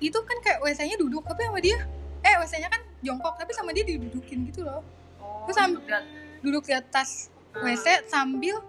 itu 0.00 0.18
kan 0.20 0.36
kayak 0.40 0.58
WC-nya 0.60 0.96
duduk 0.96 1.22
tapi 1.22 1.42
sama 1.42 1.58
dia? 1.58 1.78
Eh 2.20 2.34
WC-nya 2.36 2.66
kan 2.66 2.80
jongkok 3.00 3.34
tapi 3.34 3.50
sama 3.50 3.70
dia 3.70 3.84
didudukin 3.84 4.46
gitu 4.46 4.62
loh. 4.62 4.80
Oh, 5.18 5.44
Terus 5.44 5.54
sam- 5.54 5.76
lihat. 5.76 6.04
duduk 6.40 6.62
di 6.62 6.72
atas 6.72 7.28
WC 7.52 8.04
sambil 8.04 8.60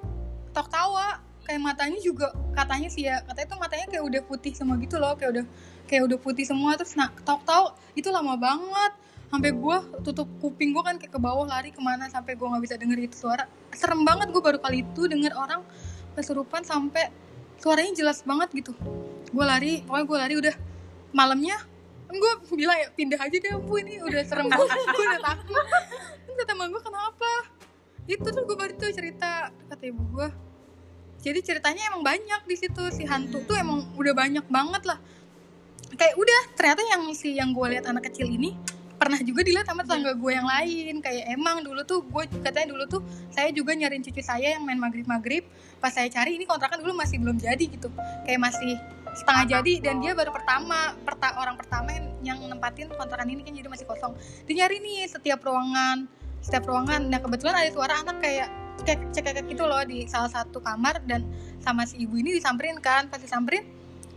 tok 0.51 0.67
tawa 0.67 1.19
kayak 1.45 1.61
matanya 1.61 1.99
juga 2.01 2.33
katanya 2.57 2.89
sih 2.89 3.05
ya 3.05 3.21
katanya 3.21 3.47
tuh 3.53 3.59
matanya 3.61 3.85
kayak 3.85 4.03
udah 4.03 4.21
putih 4.25 4.51
semua 4.57 4.75
gitu 4.81 4.97
loh 4.97 5.13
kayak 5.13 5.31
udah 5.37 5.45
kayak 5.85 6.03
udah 6.09 6.17
putih 6.17 6.45
semua 6.49 6.73
terus 6.73 6.97
tok 6.97 7.41
tawa 7.45 7.77
itu 7.93 8.09
lama 8.09 8.33
banget. 8.35 8.93
Sampai 9.25 9.51
gue 9.51 9.77
tutup 10.05 10.29
kuping 10.37 10.71
gue 10.71 10.83
kan 10.85 10.95
kayak 11.01 11.11
ke 11.11 11.19
bawah 11.19 11.49
lari 11.49 11.73
ke 11.73 11.81
mana 11.81 12.07
sampai 12.07 12.37
gue 12.37 12.45
nggak 12.45 12.61
bisa 12.61 12.75
denger 12.77 12.97
itu 13.09 13.25
suara. 13.25 13.49
Serem 13.73 14.05
banget 14.05 14.31
gue 14.31 14.39
baru 14.39 14.61
kali 14.61 14.85
itu 14.85 15.09
denger 15.09 15.33
orang 15.35 15.65
kesurupan 16.13 16.61
sampai 16.63 17.09
suaranya 17.59 17.91
jelas 17.97 18.21
banget 18.23 18.53
gitu. 18.53 18.71
Gue 19.33 19.45
lari 19.45 19.81
pokoknya 19.83 20.05
gue 20.05 20.17
lari 20.17 20.35
udah 20.39 20.55
malamnya 21.11 21.57
gue 22.05 22.33
bilang 22.55 22.79
ya 22.79 22.87
pindah 22.95 23.19
aja 23.19 23.35
deh 23.35 23.51
bu 23.59 23.75
ini 23.81 23.99
udah 23.99 24.21
serem 24.23 24.47
banget 24.47 24.71
gue 24.71 25.03
udah 25.03 25.21
takut. 25.25 25.65
Kata 26.35 26.51
emak 26.55 26.67
gue 26.71 26.81
kenapa? 26.85 27.31
Itu 28.05 28.27
tuh 28.29 28.43
gue 28.45 28.55
baru 28.55 28.73
tuh 28.77 28.93
cerita 28.93 29.51
kata 29.67 29.83
ibu 29.89 30.05
gue 30.15 30.27
jadi 31.25 31.41
ceritanya 31.41 31.89
emang 31.89 32.05
banyak 32.05 32.41
di 32.45 32.53
situ 32.53 32.83
si 32.93 33.01
hantu 33.09 33.41
tuh 33.49 33.57
emang 33.57 33.81
udah 33.97 34.13
banyak 34.13 34.45
banget 34.45 34.85
lah. 34.85 35.01
Kayak 35.97 36.21
udah 36.21 36.41
ternyata 36.53 36.81
yang 36.85 37.01
si 37.17 37.33
yang 37.33 37.49
gue 37.49 37.65
lihat 37.73 37.89
anak 37.89 38.13
kecil 38.13 38.29
ini 38.29 38.53
pernah 38.95 39.17
juga 39.19 39.41
dilihat 39.41 39.65
sama 39.65 39.81
tetangga 39.81 40.13
gue 40.13 40.31
yang 40.37 40.45
lain. 40.45 41.01
Kayak 41.01 41.33
emang 41.33 41.65
dulu 41.65 41.81
tuh 41.81 42.05
gue 42.05 42.29
katanya 42.45 42.77
dulu 42.77 42.85
tuh 42.85 43.01
saya 43.33 43.49
juga 43.49 43.73
nyariin 43.73 44.05
cucu 44.05 44.21
saya 44.21 44.53
yang 44.53 44.61
main 44.61 44.77
maghrib 44.77 45.09
maghrib 45.09 45.41
pas 45.81 45.89
saya 45.89 46.05
cari 46.13 46.37
ini 46.37 46.45
kontrakan 46.45 46.85
dulu 46.85 46.93
masih 46.93 47.17
belum 47.17 47.41
jadi 47.41 47.65
gitu. 47.73 47.89
Kayak 48.29 48.45
masih 48.45 48.77
setengah 49.17 49.57
jadi 49.57 49.73
dan 49.81 50.05
dia 50.05 50.13
baru 50.13 50.29
pertama 50.29 50.93
perta, 51.07 51.39
orang 51.41 51.55
pertama 51.57 51.89
yang, 52.21 52.37
nempatin 52.45 52.91
kontrakan 52.93 53.31
ini 53.33 53.41
kan 53.41 53.57
jadi 53.57 53.65
masih 53.65 53.89
kosong. 53.89 54.13
Dia 54.45 54.61
nyari 54.61 54.77
nih 54.77 55.09
setiap 55.09 55.41
ruangan 55.41 56.05
setiap 56.45 56.69
ruangan. 56.69 57.09
Nah 57.09 57.17
kebetulan 57.17 57.57
ada 57.57 57.69
suara 57.73 58.05
anak 58.05 58.21
kayak 58.21 58.64
cekek 58.83 58.99
cekek 59.15 59.45
gitu 59.47 59.63
loh 59.63 59.81
di 59.87 60.03
salah 60.09 60.27
satu 60.27 60.59
kamar 60.59 60.99
dan 61.07 61.23
sama 61.63 61.87
si 61.87 62.03
ibu 62.03 62.19
ini 62.19 62.35
disamperin 62.35 62.77
kan. 62.83 63.07
Pas 63.07 63.21
disamperin 63.21 63.63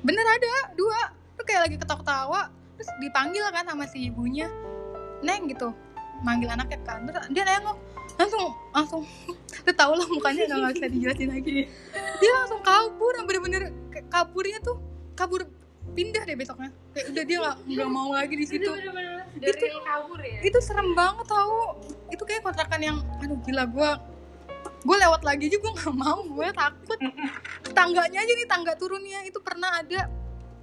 bener 0.02 0.24
ada 0.26 0.74
dua. 0.74 1.14
Tuh 1.38 1.44
kayak 1.46 1.70
lagi 1.70 1.76
ketawa-ketawa 1.78 2.50
terus 2.78 2.90
dipanggil 3.02 3.42
kan 3.54 3.66
sama 3.66 3.84
si 3.86 4.10
ibunya. 4.10 4.50
Neng 5.22 5.50
gitu 5.50 5.70
manggil 6.22 6.50
anaknya 6.50 6.78
kan. 6.82 7.06
Terus 7.06 7.30
dia 7.30 7.42
nengok 7.46 7.78
langsung 8.18 8.44
langsung. 8.74 9.02
Lu 9.66 9.72
tau 9.74 9.92
lah 9.94 10.06
mukanya 10.10 10.42
udah 10.50 10.56
nggak 10.66 10.74
bisa 10.80 10.86
dijelasin 10.90 11.30
lagi. 11.30 11.70
Dia 12.18 12.30
langsung 12.42 12.60
kabur 12.62 13.12
yang 13.14 13.26
bener-bener 13.26 13.62
kaburnya 14.10 14.58
tuh 14.62 14.78
kabur 15.14 15.46
pindah 15.94 16.22
deh 16.26 16.36
besoknya. 16.36 16.70
Kayak 16.94 17.06
udah 17.14 17.24
dia 17.24 17.38
nggak 17.38 17.56
nggak 17.66 17.90
mau 17.90 18.10
lagi 18.14 18.34
di 18.34 18.46
situ. 18.46 18.70
Itu- 19.38 19.66
kabur 19.86 20.18
ya? 20.18 20.38
itu 20.42 20.58
serem 20.60 20.92
banget 20.98 21.26
tau. 21.30 21.78
Itu 22.10 22.22
kayak 22.26 22.42
kontrakan 22.42 22.80
yang 22.82 22.98
aduh 23.22 23.38
gila 23.46 23.64
gue 23.70 23.90
gue 24.78 24.97
lewat 24.97 25.23
lagi 25.26 25.50
aja 25.50 25.58
gue 25.58 25.73
nggak 25.75 25.94
mau 25.97 26.23
gue 26.23 26.49
takut. 26.54 26.99
Tangganya 27.75 28.18
aja 28.23 28.32
nih 28.32 28.49
tangga 28.49 28.73
turunnya. 28.78 29.26
Itu 29.26 29.42
pernah 29.42 29.82
ada 29.82 30.06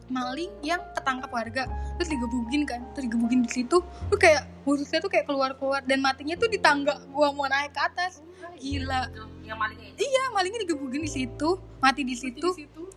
maling 0.06 0.54
yang 0.62 0.78
ketangkap 0.94 1.34
warga 1.34 1.64
terus 1.98 2.10
digebugin 2.14 2.64
kan. 2.64 2.82
Terus 2.94 3.10
digebugin 3.10 3.42
di 3.44 3.52
situ 3.52 3.82
tuh 3.82 4.20
kayak 4.20 4.46
khususnya 4.64 5.02
tuh 5.02 5.10
kayak 5.10 5.26
keluar 5.26 5.58
keluar 5.58 5.82
dan 5.84 6.00
matinya 6.00 6.38
tuh 6.38 6.46
di 6.46 6.62
tangga 6.62 7.02
gue 7.02 7.28
mau 7.34 7.48
naik 7.50 7.74
ke 7.74 7.82
atas. 7.82 8.22
Gila. 8.56 9.12
Itu 9.12 9.24
yang 9.44 9.58
malingnya 9.60 9.88
itu. 9.94 10.00
iya 10.06 10.24
malingnya 10.32 10.60
digebugin 10.64 11.02
di 11.04 11.12
situ. 11.12 11.50
Mati 11.82 12.02
di 12.06 12.16
situ 12.16 12.48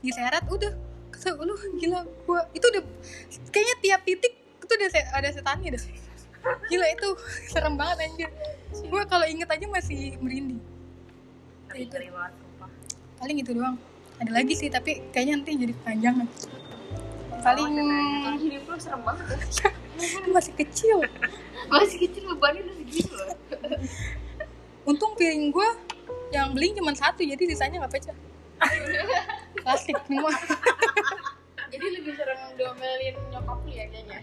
diseret 0.01 0.45
udah. 0.47 0.73
Kata, 1.09 1.35
lu 1.41 1.57
gila 1.81 2.05
gua 2.29 2.47
itu 2.53 2.63
udah 2.63 2.85
kayaknya 3.51 3.77
tiap 3.83 4.01
titik 4.07 4.33
itu 4.39 4.73
udah 4.77 4.89
se- 4.93 5.11
ada 5.11 5.29
setannya 5.33 5.75
dah. 5.75 5.83
Gila 6.71 6.87
itu 6.95 7.09
serem 7.53 7.75
banget 7.75 8.07
anjir. 8.07 8.31
Gua 8.87 9.03
kalau 9.09 9.27
inget 9.27 9.49
aja 9.51 9.67
masih 9.67 10.15
merinding 10.23 10.61
Ngeri 11.69 11.85
ngeri 11.87 12.09
banget. 12.09 12.33
sumpah. 12.41 12.71
paling 13.21 13.37
itu 13.45 13.53
doang. 13.53 13.77
Ada 14.19 14.31
lagi 14.35 14.55
sih 14.57 14.69
tapi 14.73 15.05
kayaknya 15.15 15.35
nanti 15.39 15.53
jadi 15.55 15.73
kepanjangan 15.79 16.27
paling 17.39 17.71
Tahun 17.71 18.39
hidup 18.43 18.65
lo 18.67 18.77
serem 18.77 19.01
banget. 19.07 19.27
Masih 20.35 20.53
kecil. 20.59 20.99
Masih 21.71 21.99
kecil 22.03 22.23
bebannya 22.35 22.67
udah 22.67 22.77
segitu 22.83 23.13
loh. 23.15 23.31
Untung 24.91 25.13
piring 25.15 25.55
gua 25.55 25.77
yang 26.35 26.53
beling 26.53 26.77
cuma 26.77 26.93
satu 26.93 27.23
jadi 27.25 27.41
sisanya 27.41 27.85
nggak 27.85 27.95
pecah. 27.95 28.17
Plastik 29.65 29.97
semua. 30.07 30.33
Jadi 31.69 31.87
lebih 32.01 32.13
serem 32.17 32.41
domelin 32.57 33.15
nyokap 33.31 33.59
lu 33.63 33.71
ya 33.71 33.85
kayaknya. 33.93 34.19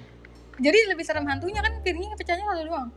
Jadi 0.55 0.79
lebih 0.91 1.03
serem 1.03 1.25
hantunya 1.27 1.59
kan 1.61 1.73
piringnya 1.83 2.15
pecahnya 2.17 2.45
satu 2.47 2.63
doang 2.67 2.89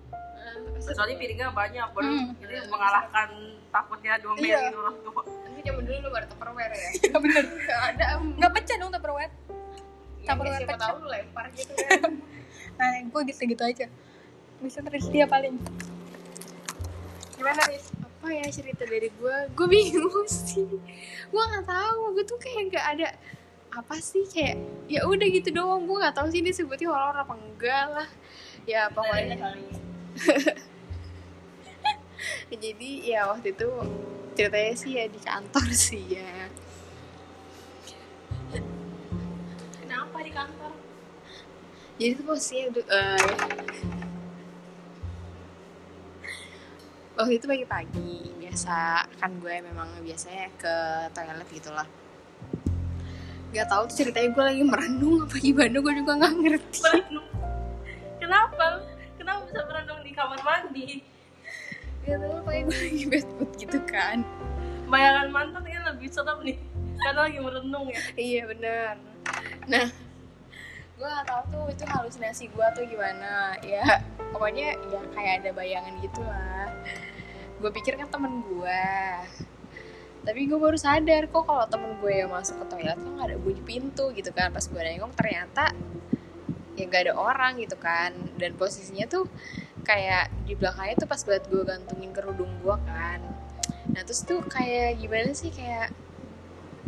Soalnya 0.80 1.16
piringnya 1.16 1.48
banyak, 1.50 1.86
baru 1.90 2.08
Hmm. 2.08 2.32
jadi 2.38 2.54
mengalahkan 2.66 3.28
takutnya 3.68 4.16
dua 4.18 4.32
Iya. 4.34 4.72
orang 4.72 4.96
tua. 5.00 5.22
Nanti 5.22 5.60
zaman 5.62 5.82
dulu 5.82 5.98
lu 5.98 6.08
baru 6.08 6.26
tupperware 6.26 6.72
ya? 6.72 6.88
Iya 6.98 7.16
bener. 7.18 7.44
Ada. 7.68 8.04
Nggak 8.34 8.52
pecah 8.52 8.76
dong 8.76 8.90
tupperware. 8.90 9.32
Tupperware 10.20 10.56
siapa 10.56 10.72
pecah. 10.72 10.80
tahu 10.82 10.96
lu 10.98 11.08
lempar 11.08 11.44
gitu 11.52 11.72
kan. 11.74 12.12
Nah 12.78 12.90
gue 13.02 13.20
gitu 13.26 13.42
gitu 13.44 13.62
aja. 13.62 13.86
Bisa 14.58 14.78
terus 14.80 15.06
dia 15.08 15.26
paling. 15.26 15.58
Gimana 17.34 17.62
Riz? 17.66 17.90
apa 18.18 18.34
ya 18.34 18.46
cerita 18.48 18.82
dari 18.82 19.08
gue 19.08 19.36
gue 19.48 19.66
bingung 19.68 20.26
sih. 20.46 20.66
Gue 21.28 21.42
nggak 21.44 21.64
tahu. 21.64 22.00
Gue 22.12 22.24
tuh 22.24 22.34
kayak 22.36 22.62
nggak 22.68 22.86
ada 22.92 23.08
apa 23.70 23.94
sih 23.96 24.26
kayak 24.26 24.58
ya 24.86 25.02
udah 25.04 25.26
gitu 25.28 25.50
doang. 25.50 25.84
Gue 25.84 25.98
nggak 25.98 26.14
tahu 26.14 26.26
sih 26.28 26.38
ini 26.38 26.50
sebutnya 26.50 26.88
horor 26.88 27.14
apa 27.16 27.34
enggak 27.34 27.84
lah. 27.88 28.08
Ya 28.62 28.86
pokoknya 28.88 29.38
jadi 32.62 32.90
ya 33.04 33.20
waktu 33.30 33.54
itu 33.54 33.68
ceritanya 34.34 34.74
sih 34.74 34.92
ya 34.96 35.04
di 35.06 35.20
kantor 35.20 35.66
sih 35.86 36.04
ya 36.18 36.48
Kenapa 39.78 40.20
di 40.20 40.32
kantor? 40.32 40.72
jadi 41.98 42.14
tuh 42.14 42.24
posisinya 42.30 42.78
eh, 42.78 43.34
waktu 47.18 47.42
itu 47.42 47.46
pagi-pagi 47.50 48.10
biasa 48.38 49.02
kan 49.18 49.30
gue 49.42 49.54
memang 49.58 49.90
biasanya 50.06 50.46
ke 50.54 50.74
toilet 51.10 51.48
gitu 51.50 51.74
lah 51.74 51.86
nggak 53.50 53.66
tahu 53.66 53.82
tuh 53.90 53.96
ceritanya 54.04 54.28
gue 54.30 54.44
lagi 54.44 54.62
merenung 54.62 55.26
apa 55.26 55.36
gimana 55.42 55.76
gue 55.82 55.92
juga 55.98 56.12
nggak 56.14 56.34
ngerti 56.36 56.78
Merenung. 56.84 57.28
Kenapa? 58.22 58.66
Kenapa 59.28 59.44
bisa 59.44 59.60
merenung 59.68 60.00
di 60.00 60.12
kamar 60.16 60.40
mandi? 60.40 61.04
nggak 62.00 62.16
tahu 62.24 62.40
kayak 62.48 62.62
gue 62.64 62.78
lagi 62.80 63.04
bad 63.12 63.26
mood 63.36 63.50
gitu 63.60 63.78
kan 63.84 64.24
Bayangan 64.88 65.28
mantan 65.28 65.60
kan 65.68 65.82
lebih 65.92 66.08
serem 66.08 66.40
nih. 66.40 66.56
Karena 66.96 67.20
lagi 67.28 67.36
merenung 67.36 67.84
ya. 67.92 68.00
iya 68.16 68.42
benar 68.48 68.96
nah 69.68 69.84
gue 70.96 71.04
gak 71.12 71.28
tahu 71.28 71.42
tuh 71.52 71.64
itu 71.76 71.84
halusinasi 71.84 72.48
gue 72.48 72.64
atau 72.64 72.80
gimana 72.88 73.52
ya 73.60 74.00
pokoknya 74.32 74.80
ya 74.88 75.00
kayak 75.12 75.44
ada 75.44 75.50
bayangan 75.52 75.92
gitu 76.00 76.24
lah 76.24 76.72
gue 77.60 77.70
pikir 77.76 78.00
kan 78.00 78.08
temen 78.08 78.40
gue 78.48 78.84
tapi 80.24 80.48
gue 80.48 80.56
baru 80.56 80.80
sadar 80.80 81.28
kok 81.28 81.44
kalau 81.44 81.68
temen 81.68 82.00
gue 82.00 82.24
yang 82.24 82.32
masuk 82.32 82.64
ke 82.64 82.72
toilet 82.72 82.96
kok 82.96 83.12
gak 83.12 83.28
ada 83.28 83.36
bunyi 83.36 83.60
pintu 83.60 84.08
gitu 84.16 84.32
kan 84.32 84.48
pas 84.48 84.64
gue 84.64 84.80
nengok 84.80 85.12
ternyata 85.12 85.76
ya 86.78 86.86
gak 86.86 87.10
ada 87.10 87.14
orang 87.18 87.58
gitu 87.58 87.74
kan. 87.74 88.14
Dan 88.38 88.54
posisinya 88.54 89.10
tuh 89.10 89.26
kayak 89.82 90.30
di 90.46 90.54
belakangnya 90.54 90.96
tuh 91.02 91.08
pas 91.10 91.20
banget 91.26 91.44
gue 91.50 91.62
gantungin 91.66 92.10
kerudung 92.14 92.52
gue 92.62 92.76
kan. 92.86 93.20
Nah 93.90 94.00
terus 94.06 94.22
tuh 94.22 94.44
kayak 94.46 95.02
gimana 95.02 95.34
sih 95.34 95.50
kayak 95.50 95.90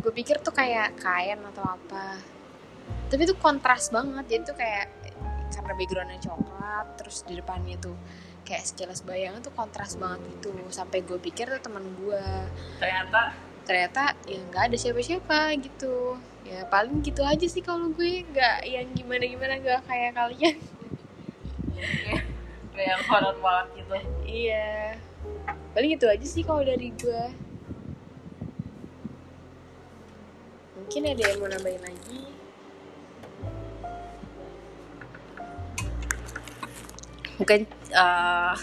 gue 0.01 0.11
pikir 0.15 0.39
tuh 0.39 0.55
kayak 0.55 0.95
kain 0.97 1.43
atau 1.51 1.65
apa. 1.65 2.17
Tapi 3.11 3.21
tuh 3.27 3.37
kontras 3.37 3.91
banget 3.91 4.25
jadi 4.31 4.43
tuh 4.47 4.57
kayak 4.57 4.87
karena 5.51 5.73
backgroundnya 5.75 6.19
coklat 6.23 6.87
terus 6.95 7.27
di 7.27 7.35
depannya 7.35 7.75
tuh 7.75 7.95
kayak 8.47 8.63
sekilas 8.63 9.03
bayangan 9.03 9.43
tuh 9.43 9.53
kontras 9.53 9.99
banget 9.99 10.23
gitu. 10.39 10.55
Sampai 10.71 11.03
gue 11.03 11.19
pikir 11.19 11.51
tuh 11.51 11.61
teman 11.61 11.83
gue. 11.99 12.23
Ternyata 12.79 13.50
ternyata 13.63 14.17
ya 14.25 14.39
nggak 14.49 14.63
ada 14.71 14.77
siapa-siapa 14.77 15.55
gitu. 15.61 16.17
Ya 16.41 16.65
paling 16.67 16.99
gitu 17.05 17.21
aja 17.21 17.45
sih 17.45 17.61
kalau 17.63 17.93
gue 17.93 18.25
nggak 18.27 18.65
yang 18.65 18.87
gimana 18.97 19.23
gimana 19.23 19.53
nggak 19.61 19.81
kayak 19.85 20.11
kalian. 20.17 20.57
Kayak 22.71 22.87
yang 22.97 23.03
horor 23.07 23.35
banget 23.39 23.67
gitu. 23.83 23.95
iya. 24.25 24.97
Paling 25.71 25.89
gitu 25.95 26.05
aja 26.09 26.25
sih 26.25 26.43
kalau 26.43 26.65
dari 26.65 26.91
gue. 26.97 27.23
Mungkin 30.81 31.01
ada 31.07 31.23
yang 31.23 31.39
mau 31.39 31.47
nambahin 31.47 31.83
lagi? 31.83 32.21
Mungkin 37.39 37.59
eh 37.95 38.55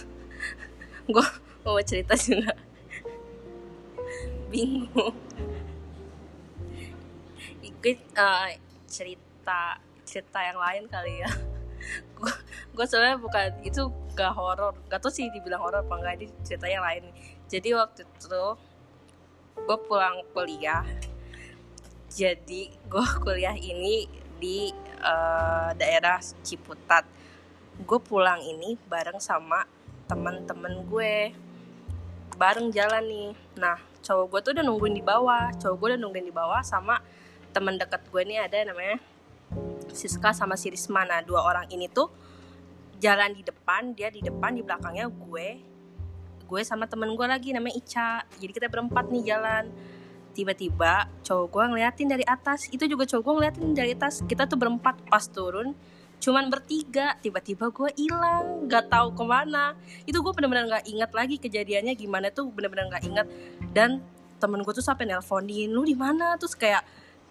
gue 1.14 1.26
mau 1.64 1.80
cerita 1.80 2.12
juga. 2.18 2.67
Bingung. 4.48 5.16
Ikut 7.60 7.98
eh, 8.16 8.50
cerita 8.88 9.76
cerita 10.08 10.40
yang 10.40 10.58
lain 10.58 10.84
kali 10.88 11.20
ya. 11.20 11.30
Gue 12.74 12.84
sebenarnya 12.88 13.20
bukan 13.20 13.48
itu 13.60 13.92
gak 14.16 14.32
horor. 14.32 14.72
Gak 14.88 15.04
tau 15.04 15.12
sih 15.12 15.28
dibilang 15.28 15.60
horor 15.60 15.84
apa 15.84 15.94
enggak. 16.00 16.14
Ini 16.18 16.26
cerita 16.42 16.66
yang 16.66 16.80
lain. 16.80 17.12
Jadi 17.46 17.68
waktu 17.76 18.02
itu 18.08 18.44
gue 19.58 19.78
pulang 19.84 20.24
kuliah. 20.32 20.84
Jadi 22.08 22.72
gue 22.88 23.04
kuliah 23.24 23.54
ini 23.54 24.08
di 24.40 24.72
eh, 25.04 25.70
daerah 25.76 26.18
Ciputat. 26.40 27.04
Gue 27.84 28.00
pulang 28.00 28.40
ini 28.42 28.80
bareng 28.88 29.20
sama 29.20 29.68
teman-teman 30.08 30.88
gue. 30.88 31.36
Bareng 32.40 32.72
jalan 32.72 33.04
nih. 33.06 33.30
Nah, 33.60 33.78
cowok 34.08 34.24
gue 34.32 34.40
tuh 34.40 34.52
udah 34.56 34.64
nungguin 34.64 34.96
di 34.96 35.04
bawah. 35.04 35.52
Cowok 35.60 35.76
gue 35.76 35.88
udah 35.92 36.00
nungguin 36.00 36.24
di 36.24 36.32
bawah 36.32 36.64
sama 36.64 36.96
teman 37.52 37.76
dekat 37.76 38.08
gue 38.08 38.22
nih 38.24 38.44
ada 38.44 38.72
namanya 38.72 38.96
Siska 39.92 40.32
sama 40.32 40.56
si 40.56 40.72
Risma. 40.72 41.04
Nah, 41.04 41.20
dua 41.20 41.44
orang 41.44 41.68
ini 41.68 41.88
tuh 41.92 42.08
jalan 43.00 43.36
di 43.36 43.44
depan, 43.44 43.92
dia 43.92 44.08
di 44.08 44.24
depan, 44.24 44.56
di 44.56 44.64
belakangnya 44.64 45.08
gue. 45.12 45.48
Gue 46.48 46.60
sama 46.64 46.88
temen 46.88 47.12
gue 47.12 47.26
lagi 47.28 47.52
namanya 47.52 47.76
Ica. 47.76 48.10
Jadi 48.40 48.52
kita 48.56 48.68
berempat 48.72 49.12
nih 49.12 49.24
jalan. 49.28 49.68
Tiba-tiba 50.32 51.08
cowok 51.24 51.46
gue 51.52 51.64
ngeliatin 51.76 52.08
dari 52.08 52.24
atas. 52.24 52.72
Itu 52.72 52.88
juga 52.88 53.04
cowok 53.04 53.22
gue 53.24 53.34
ngeliatin 53.40 53.76
dari 53.76 53.92
atas. 53.92 54.24
Kita 54.24 54.48
tuh 54.48 54.56
berempat 54.56 55.04
pas 55.08 55.24
turun. 55.28 55.76
Cuman 56.18 56.50
bertiga, 56.50 57.14
tiba-tiba 57.22 57.70
gue 57.70 57.90
hilang, 57.94 58.66
gak 58.66 58.90
tahu 58.90 59.14
ke 59.14 59.24
mana. 59.24 59.78
Itu 60.02 60.20
gue 60.20 60.32
bener-bener 60.34 60.66
gak 60.66 60.84
ingat 60.90 61.10
lagi 61.14 61.38
kejadiannya 61.38 61.94
gimana 61.94 62.28
tuh 62.34 62.50
bener-bener 62.50 62.90
gak 62.90 63.06
ingat. 63.06 63.26
Dan 63.70 64.02
temen 64.42 64.62
gue 64.62 64.72
tuh 64.74 64.82
sampai 64.82 65.06
nelponin, 65.06 65.70
lu 65.70 65.86
di 65.86 65.94
mana? 65.94 66.34
Terus 66.36 66.58
kayak 66.58 66.82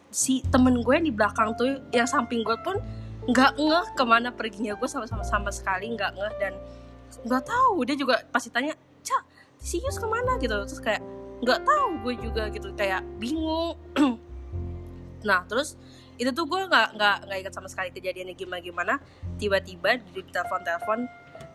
si 0.08 0.40
temen 0.48 0.80
gue 0.84 0.94
yang 0.96 1.08
di 1.08 1.14
belakang 1.14 1.52
tuh 1.60 1.84
yang 1.92 2.08
samping 2.08 2.44
gue 2.44 2.56
pun 2.64 2.80
nggak 3.28 3.60
ngeh 3.60 3.88
ke 3.92 4.04
mana 4.08 4.32
perginya 4.32 4.72
gue 4.80 4.88
sama 4.88 5.04
sama 5.04 5.24
sama 5.28 5.52
sekali 5.52 5.92
nggak 5.92 6.16
ngeh 6.16 6.34
dan 6.40 6.54
nggak 7.28 7.44
tahu 7.44 7.84
dia 7.84 7.96
juga 8.00 8.24
pasti 8.32 8.48
tanya 8.48 8.72
cak 9.04 9.24
si 9.60 9.84
Yus 9.84 10.00
ke 10.00 10.08
mana 10.08 10.40
gitu 10.40 10.56
terus 10.64 10.80
kayak 10.80 11.04
nggak 11.44 11.60
tahu 11.68 11.88
gue 12.08 12.14
juga 12.24 12.48
gitu 12.56 12.72
kayak 12.80 13.04
bingung 13.20 13.76
nah 15.28 15.44
terus 15.44 15.76
itu 16.18 16.34
tuh 16.34 16.50
gue 16.50 16.62
nggak 16.66 16.98
nggak 16.98 17.18
nggak 17.30 17.38
ingat 17.46 17.54
sama 17.54 17.70
sekali 17.70 17.94
kejadiannya 17.94 18.34
gimana 18.34 18.62
gimana 18.62 18.94
tiba-tiba 19.38 20.02
di 20.14 20.26
telepon 20.34 20.62
telepon 20.66 21.00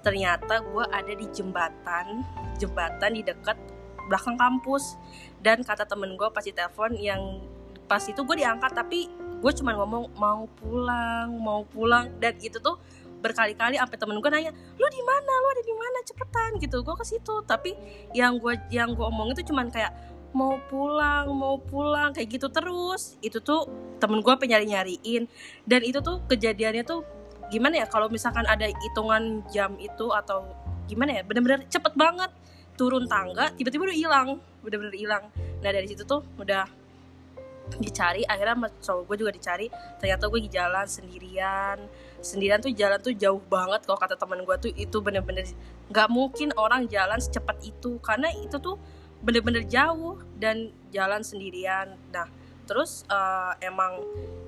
ternyata 0.06 0.62
gue 0.62 0.84
ada 0.86 1.12
di 1.12 1.26
jembatan 1.34 2.22
jembatan 2.62 3.10
di 3.10 3.22
dekat 3.26 3.58
belakang 4.06 4.36
kampus. 4.38 4.98
Dan 5.42 5.62
kata 5.66 5.86
temen 5.86 6.14
gue 6.14 6.28
pasti 6.30 6.54
telepon 6.54 6.94
yang 6.94 7.42
pas 7.90 8.02
itu 8.06 8.20
gue 8.22 8.36
diangkat 8.38 8.72
tapi 8.72 9.10
gue 9.42 9.52
cuma 9.58 9.74
ngomong 9.74 10.14
mau 10.16 10.46
pulang 10.58 11.28
mau 11.38 11.66
pulang. 11.66 12.10
Dan 12.18 12.38
itu 12.38 12.58
tuh 12.62 12.78
berkali-kali 13.22 13.78
sampai 13.78 13.98
temen 13.98 14.18
gue 14.18 14.30
nanya 14.30 14.52
lu 14.52 14.86
di 14.90 15.02
mana? 15.02 15.32
Lu 15.42 15.48
ada 15.54 15.62
di 15.62 15.74
mana? 15.74 15.98
Cepetan 16.06 16.50
gitu. 16.58 16.82
Gue 16.82 16.94
ke 16.98 17.06
situ. 17.06 17.34
Tapi 17.46 17.74
yang 18.14 18.38
gue 18.38 18.54
yang 18.70 18.94
gue 18.94 19.06
omong 19.06 19.34
itu 19.34 19.46
cuman 19.50 19.70
kayak 19.70 19.90
mau 20.32 20.56
pulang 20.68 21.28
mau 21.32 21.56
pulang 21.60 22.12
kayak 22.16 22.28
gitu 22.40 22.48
terus. 22.48 23.16
Itu 23.20 23.40
tuh 23.44 23.68
temen 24.00 24.24
gue 24.24 24.34
nyari 24.34 24.66
nyariin 24.66 25.28
dan 25.68 25.80
itu 25.84 26.00
tuh 26.02 26.24
kejadiannya 26.26 26.82
tuh 26.82 27.04
gimana 27.52 27.84
ya 27.84 27.86
kalau 27.86 28.08
misalkan 28.08 28.48
ada 28.48 28.64
hitungan 28.64 29.44
jam 29.52 29.76
itu 29.76 30.08
atau 30.10 30.48
gimana 30.88 31.20
ya 31.20 31.22
bener-bener 31.22 31.68
cepet 31.68 31.92
banget. 31.94 32.32
Turun 32.72 33.04
tangga 33.04 33.52
tiba-tiba 33.52 33.84
udah 33.92 33.98
hilang 33.98 34.28
bener-bener 34.64 34.96
hilang. 34.96 35.24
Nah 35.60 35.70
dari 35.70 35.86
situ 35.86 36.02
tuh 36.08 36.24
udah 36.40 36.64
dicari 37.78 38.26
akhirnya 38.26 38.58
sama 38.58 38.68
cowok 38.80 39.02
gue 39.12 39.16
juga 39.22 39.32
dicari. 39.36 39.66
Ternyata 40.00 40.24
gue 40.32 40.40
jalan 40.48 40.86
sendirian. 40.88 41.78
Sendirian 42.22 42.60
tuh 42.62 42.72
jalan 42.74 42.98
tuh 42.98 43.14
jauh 43.14 43.42
banget 43.46 43.84
kalau 43.86 43.98
kata 44.00 44.16
teman 44.16 44.42
gue 44.42 44.56
tuh. 44.58 44.72
Itu 44.74 45.04
bener-bener 45.04 45.46
nggak 45.92 46.08
mungkin 46.08 46.50
orang 46.56 46.88
jalan 46.88 47.20
secepat 47.20 47.60
itu. 47.62 48.00
Karena 48.00 48.32
itu 48.32 48.56
tuh 48.58 48.80
bener-bener 49.22 49.64
jauh 49.66 50.18
dan 50.36 50.74
jalan 50.90 51.22
sendirian. 51.22 51.94
Nah 52.10 52.26
terus 52.62 53.02
eh, 53.10 53.52
emang 53.66 54.02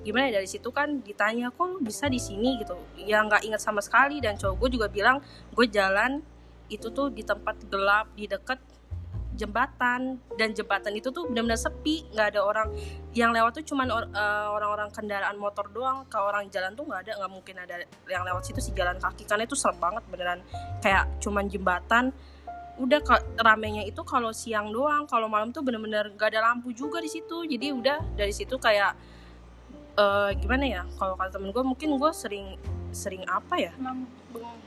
gimana 0.05 0.29
ya 0.29 0.39
dari 0.39 0.47
situ 0.47 0.69
kan 0.69 1.01
ditanya 1.01 1.49
kok 1.51 1.65
lu 1.65 1.79
bisa 1.81 2.11
di 2.11 2.19
sini? 2.19 2.59
Gitu. 2.61 2.75
Ya 3.07 3.23
nggak 3.23 3.43
ingat 3.47 3.63
sama 3.63 3.79
sekali 3.81 4.19
dan 4.19 4.35
cowok 4.35 4.55
gue 4.67 4.69
juga 4.79 4.87
bilang 4.91 5.23
gue 5.55 5.65
jalan 5.67 6.21
itu 6.67 6.89
tuh 6.89 7.13
di 7.13 7.21
tempat 7.21 7.61
gelap 7.69 8.09
di 8.17 8.25
dekat 8.25 8.57
jembatan 9.35 10.15
dan 10.39 10.55
jembatan 10.55 10.95
itu 10.95 11.11
tuh 11.11 11.27
benar-benar 11.27 11.59
sepi 11.59 12.07
nggak 12.15 12.27
ada 12.35 12.41
orang. 12.41 12.71
Yang 13.11 13.31
lewat 13.35 13.51
tuh 13.59 13.65
cuman 13.67 13.87
or- 13.91 14.11
eh, 14.11 14.47
orang-orang 14.47 14.89
kendaraan 14.95 15.35
motor 15.35 15.67
doang. 15.71 16.07
Kalau 16.07 16.31
orang 16.31 16.47
jalan 16.47 16.71
tuh 16.73 16.87
nggak 16.87 17.01
ada 17.05 17.11
nggak 17.19 17.31
mungkin 17.31 17.55
ada 17.59 17.75
yang 18.07 18.23
lewat 18.23 18.47
situ 18.47 18.63
sih 18.63 18.71
jalan 18.71 18.95
kaki. 18.95 19.27
Karena 19.27 19.43
itu 19.43 19.55
serem 19.59 19.77
banget 19.77 20.03
beneran. 20.07 20.39
Kayak 20.79 21.11
cuman 21.19 21.45
jembatan 21.51 22.15
udah 22.75 22.99
ramenya 23.39 23.87
itu 23.87 24.03
kalau 24.03 24.35
siang 24.35 24.67
doang 24.67 25.07
kalau 25.07 25.31
malam 25.31 25.55
tuh 25.55 25.63
bener-bener 25.63 26.11
nggak 26.11 26.35
ada 26.35 26.51
lampu 26.51 26.75
juga 26.75 26.99
di 26.99 27.07
situ. 27.07 27.47
Jadi 27.47 27.71
udah 27.71 28.03
dari 28.19 28.35
situ 28.35 28.59
kayak 28.59 28.95
eh, 29.95 30.29
gimana 30.39 30.65
ya 30.67 30.81
kalau 30.99 31.15
kata 31.15 31.39
temen 31.39 31.55
gue 31.55 31.63
mungkin 31.63 31.95
gue 31.95 32.11
sering 32.11 32.59
sering 32.91 33.23
apa 33.27 33.55
ya? 33.55 33.71
Bengong. 33.79 34.59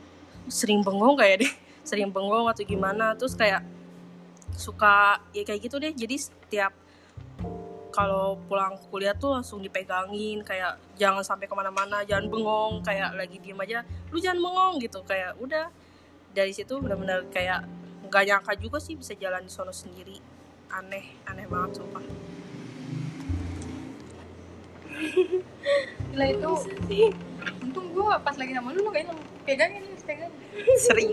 Sering 0.49 0.81
bengong 0.81 1.15
kayak 1.17 1.45
deh? 1.45 1.53
Sering 1.89 2.09
bengong 2.13 2.45
atau 2.45 2.61
gimana? 2.61 3.17
Terus 3.17 3.33
kayak 3.33 3.65
suka 4.53 5.21
ya 5.33 5.41
kayak 5.45 5.69
gitu 5.69 5.77
deh. 5.81 5.93
Jadi 5.93 6.15
setiap 6.17 6.73
kalau 7.89 8.37
pulang 8.45 8.77
kuliah 8.93 9.17
tuh 9.17 9.33
langsung 9.33 9.61
dipegangin 9.65 10.45
kayak 10.45 10.77
jangan 10.93 11.25
sampai 11.25 11.49
ke 11.49 11.55
mana-mana 11.57 12.05
jangan 12.05 12.29
bengong 12.29 12.85
kayak 12.85 13.17
lagi 13.17 13.41
diem 13.41 13.57
aja 13.57 13.81
lu 14.13 14.17
jangan 14.21 14.41
bengong 14.41 14.73
gitu. 14.81 15.01
Kayak 15.05 15.37
udah 15.41 15.69
dari 16.33 16.53
situ 16.53 16.77
benar-benar 16.77 17.25
kayak 17.33 17.65
nggak 18.09 18.23
nyangka 18.25 18.53
juga 18.57 18.77
sih 18.81 18.97
bisa 18.97 19.13
jalan 19.13 19.45
di 19.45 19.51
sono 19.53 19.69
sendiri. 19.69 20.17
Aneh 20.73 21.21
aneh 21.29 21.45
banget 21.45 21.79
sumpah. 21.79 22.01
Gila 26.09 26.25
itu 26.25 26.51
untung 27.63 27.87
gue 27.93 28.05
pas 28.25 28.35
lagi 28.35 28.51
sama 28.51 28.73
lu 28.73 28.81
lu 28.83 28.89
gak 28.91 29.05
hilang 29.05 29.19
pegangin 29.45 29.81
nih 29.85 30.01
pegangin. 30.01 30.41
Sering. 30.81 31.11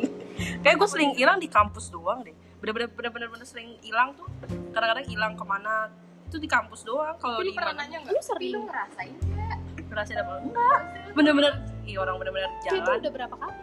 Kayak 0.64 0.76
gue 0.80 0.88
sering 0.88 1.12
hilang 1.14 1.38
di 1.38 1.48
kampus 1.52 1.92
doang 1.92 2.24
deh. 2.24 2.35
Bener-bener 2.59 2.88
bener-bener 2.90 3.28
bener 3.28 3.46
sering 3.46 3.76
hilang 3.85 4.16
tuh. 4.16 4.26
Kadang-kadang 4.72 5.06
hilang 5.06 5.37
ke 5.37 5.44
mana 5.44 5.92
itu 6.26 6.40
di 6.40 6.48
kampus 6.48 6.82
doang. 6.82 7.14
Kalau 7.20 7.38
lu 7.38 7.52
di 7.52 7.54
pernah 7.54 7.76
mana? 7.76 7.87
nanya 7.87 7.98
lu 8.02 8.04
nggak? 8.09 8.16
Lu 8.16 8.22
sering. 8.24 8.54
Ngerasain 8.64 9.14
nggak? 9.20 9.59
ngerasain 9.87 10.18
apa? 10.18 10.32
Enggak. 10.42 10.80
bener-bener 11.14 11.52
iya 11.87 11.98
orang 12.02 12.16
bener-bener 12.18 12.50
itu 12.50 12.74
jalan. 12.74 12.98
udah 12.98 13.12
berapa 13.14 13.35
kali? 13.38 13.56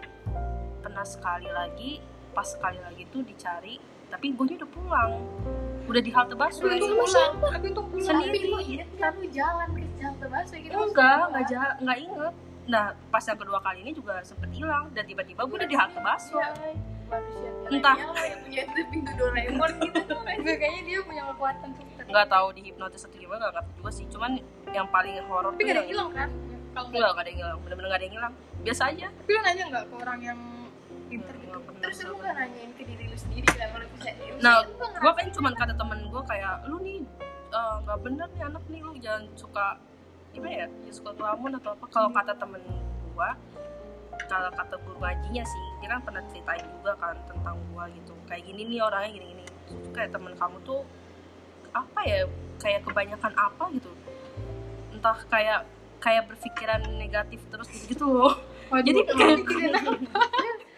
Pernah 0.81 1.05
sekali 1.05 1.49
lagi 1.51 1.91
pas 2.33 2.47
sekali 2.49 2.81
lagi 2.81 3.05
tuh 3.13 3.21
dicari 3.21 3.77
tapi 4.13 4.29
gue 4.29 4.45
udah 4.45 4.69
pulang. 4.69 5.11
Udah 5.89 6.01
di 6.05 6.11
halte 6.13 6.37
busway. 6.37 6.77
Untung 6.77 7.01
pulang. 7.01 7.33
tapi 7.41 7.65
untung 7.73 7.87
pulang. 7.89 8.05
Sendiri. 8.05 8.45
Tapi 8.45 8.51
lu 8.53 8.59
inget 8.61 8.89
lu 9.17 9.25
jalan 9.33 9.67
ke 9.73 9.81
jalan 9.97 10.15
bakso 10.29 10.55
gitu? 10.61 10.73
enggak 10.73 11.21
enggak 11.33 11.45
jahat 11.49 11.75
nggak 11.81 11.97
inget. 11.97 12.33
Nah 12.69 12.85
pas 13.09 13.23
yang 13.25 13.39
kedua 13.41 13.59
kali 13.65 13.79
ini 13.81 13.91
juga 13.97 14.21
sempet 14.21 14.49
hilang 14.53 14.93
dan 14.93 15.03
tiba-tiba 15.09 15.41
gue 15.49 15.55
udah 15.57 15.69
di 15.69 15.77
halte 15.77 15.97
busway. 15.97 16.73
Manusia. 17.09 17.51
Entah. 17.69 17.95
milenial 17.99 18.25
yang 18.25 18.41
punya 18.41 18.63
pintu 18.89 19.11
Doraemon 19.17 19.71
gitu. 19.81 19.99
Tuh. 20.09 20.19
Enggak, 20.23 20.55
kayaknya 20.61 20.81
dia 20.85 20.99
punya 21.05 21.23
kekuatan 21.29 21.69
super 21.77 21.93
nggak 22.03 22.27
tahu 22.29 22.47
di 22.53 22.61
hipnotis 22.69 23.01
atau 23.07 23.17
gimana 23.17 23.41
nggak 23.49 23.53
ngerti 23.57 23.71
juga 23.81 23.91
sih. 23.91 24.05
Cuman 24.13 24.31
yang 24.69 24.87
paling 24.93 25.13
horor 25.25 25.51
tapi 25.53 25.61
tuh 25.61 25.67
gak 25.69 25.77
ada 25.77 25.85
hilang 25.89 26.09
kan? 26.13 26.29
Kalau 26.73 26.87
nggak 26.89 27.01
enggak 27.01 27.23
ada 27.25 27.29
yang 27.29 27.39
hilang. 27.41 27.57
Bener-bener 27.65 27.87
nggak 27.89 27.99
ada 27.99 28.05
yang 28.05 28.15
hilang. 28.21 28.33
Biasa 28.63 28.81
aja. 28.93 29.07
Tapi 29.09 29.29
lu 29.33 29.41
nanya 29.41 29.63
nggak 29.73 29.83
ke 29.89 29.95
orang 29.97 30.19
yang 30.21 30.39
pinter 31.13 31.35
gitu. 31.37 31.57
Terus 31.77 31.97
lu 32.09 32.13
nggak 32.17 32.33
nanyain 32.33 32.71
ke 32.73 32.83
diri 32.89 33.05
lu 33.05 33.17
sendiri 33.17 33.47
kan? 33.53 33.67
Kalau 33.69 33.87
bisa 33.93 34.09
lu 34.17 34.41
Nah, 34.41 34.55
gue 34.73 35.11
pengen 35.13 35.31
cuman 35.37 35.53
kata 35.53 35.73
temen 35.77 35.99
gue 36.09 36.23
kayak 36.25 36.55
lu 36.65 36.77
nih 36.81 36.99
eh, 37.53 37.75
nggak 37.85 37.99
bener 38.01 38.27
nih 38.33 38.43
anak 38.49 38.63
nih 38.73 38.79
lu 38.81 38.91
jangan 38.97 39.23
suka 39.37 39.65
gimana 40.33 40.65
ya 40.65 40.67
ya 40.89 40.91
suka 40.91 41.11
kelamun 41.13 41.51
atau 41.61 41.77
apa. 41.77 41.85
Kalau 41.93 42.09
kata 42.09 42.33
temen 42.41 42.61
gue 43.13 43.29
kalau 44.29 44.49
kata 44.53 44.75
guru 44.81 44.97
ngajinya 45.01 45.43
sih 45.45 45.65
dia 45.81 45.89
kan 45.93 46.01
pernah 46.01 46.23
ceritain 46.29 46.65
juga 46.81 46.93
kan 46.97 47.15
tentang 47.29 47.55
gue 47.61 47.83
gitu. 48.01 48.13
Kayak 48.25 48.43
gini 48.49 48.61
nih 48.65 48.79
orangnya 48.81 49.11
gini 49.13 49.25
gini. 49.37 49.45
Kayak 49.93 50.09
temen 50.17 50.33
kamu 50.33 50.57
tuh 50.65 50.81
apa 51.73 51.99
ya 52.05 52.25
kayak 52.57 52.81
kebanyakan 52.89 53.33
apa 53.37 53.63
gitu. 53.77 53.91
Entah 54.93 55.17
kayak 55.29 55.69
kayak 56.03 56.27
berpikiran 56.27 56.83
negatif 56.99 57.39
terus 57.47 57.71
gitu, 57.87 58.03
loh. 58.03 58.35
Waduh, 58.67 58.83
jadi 58.83 59.01
kayak? 59.07 59.39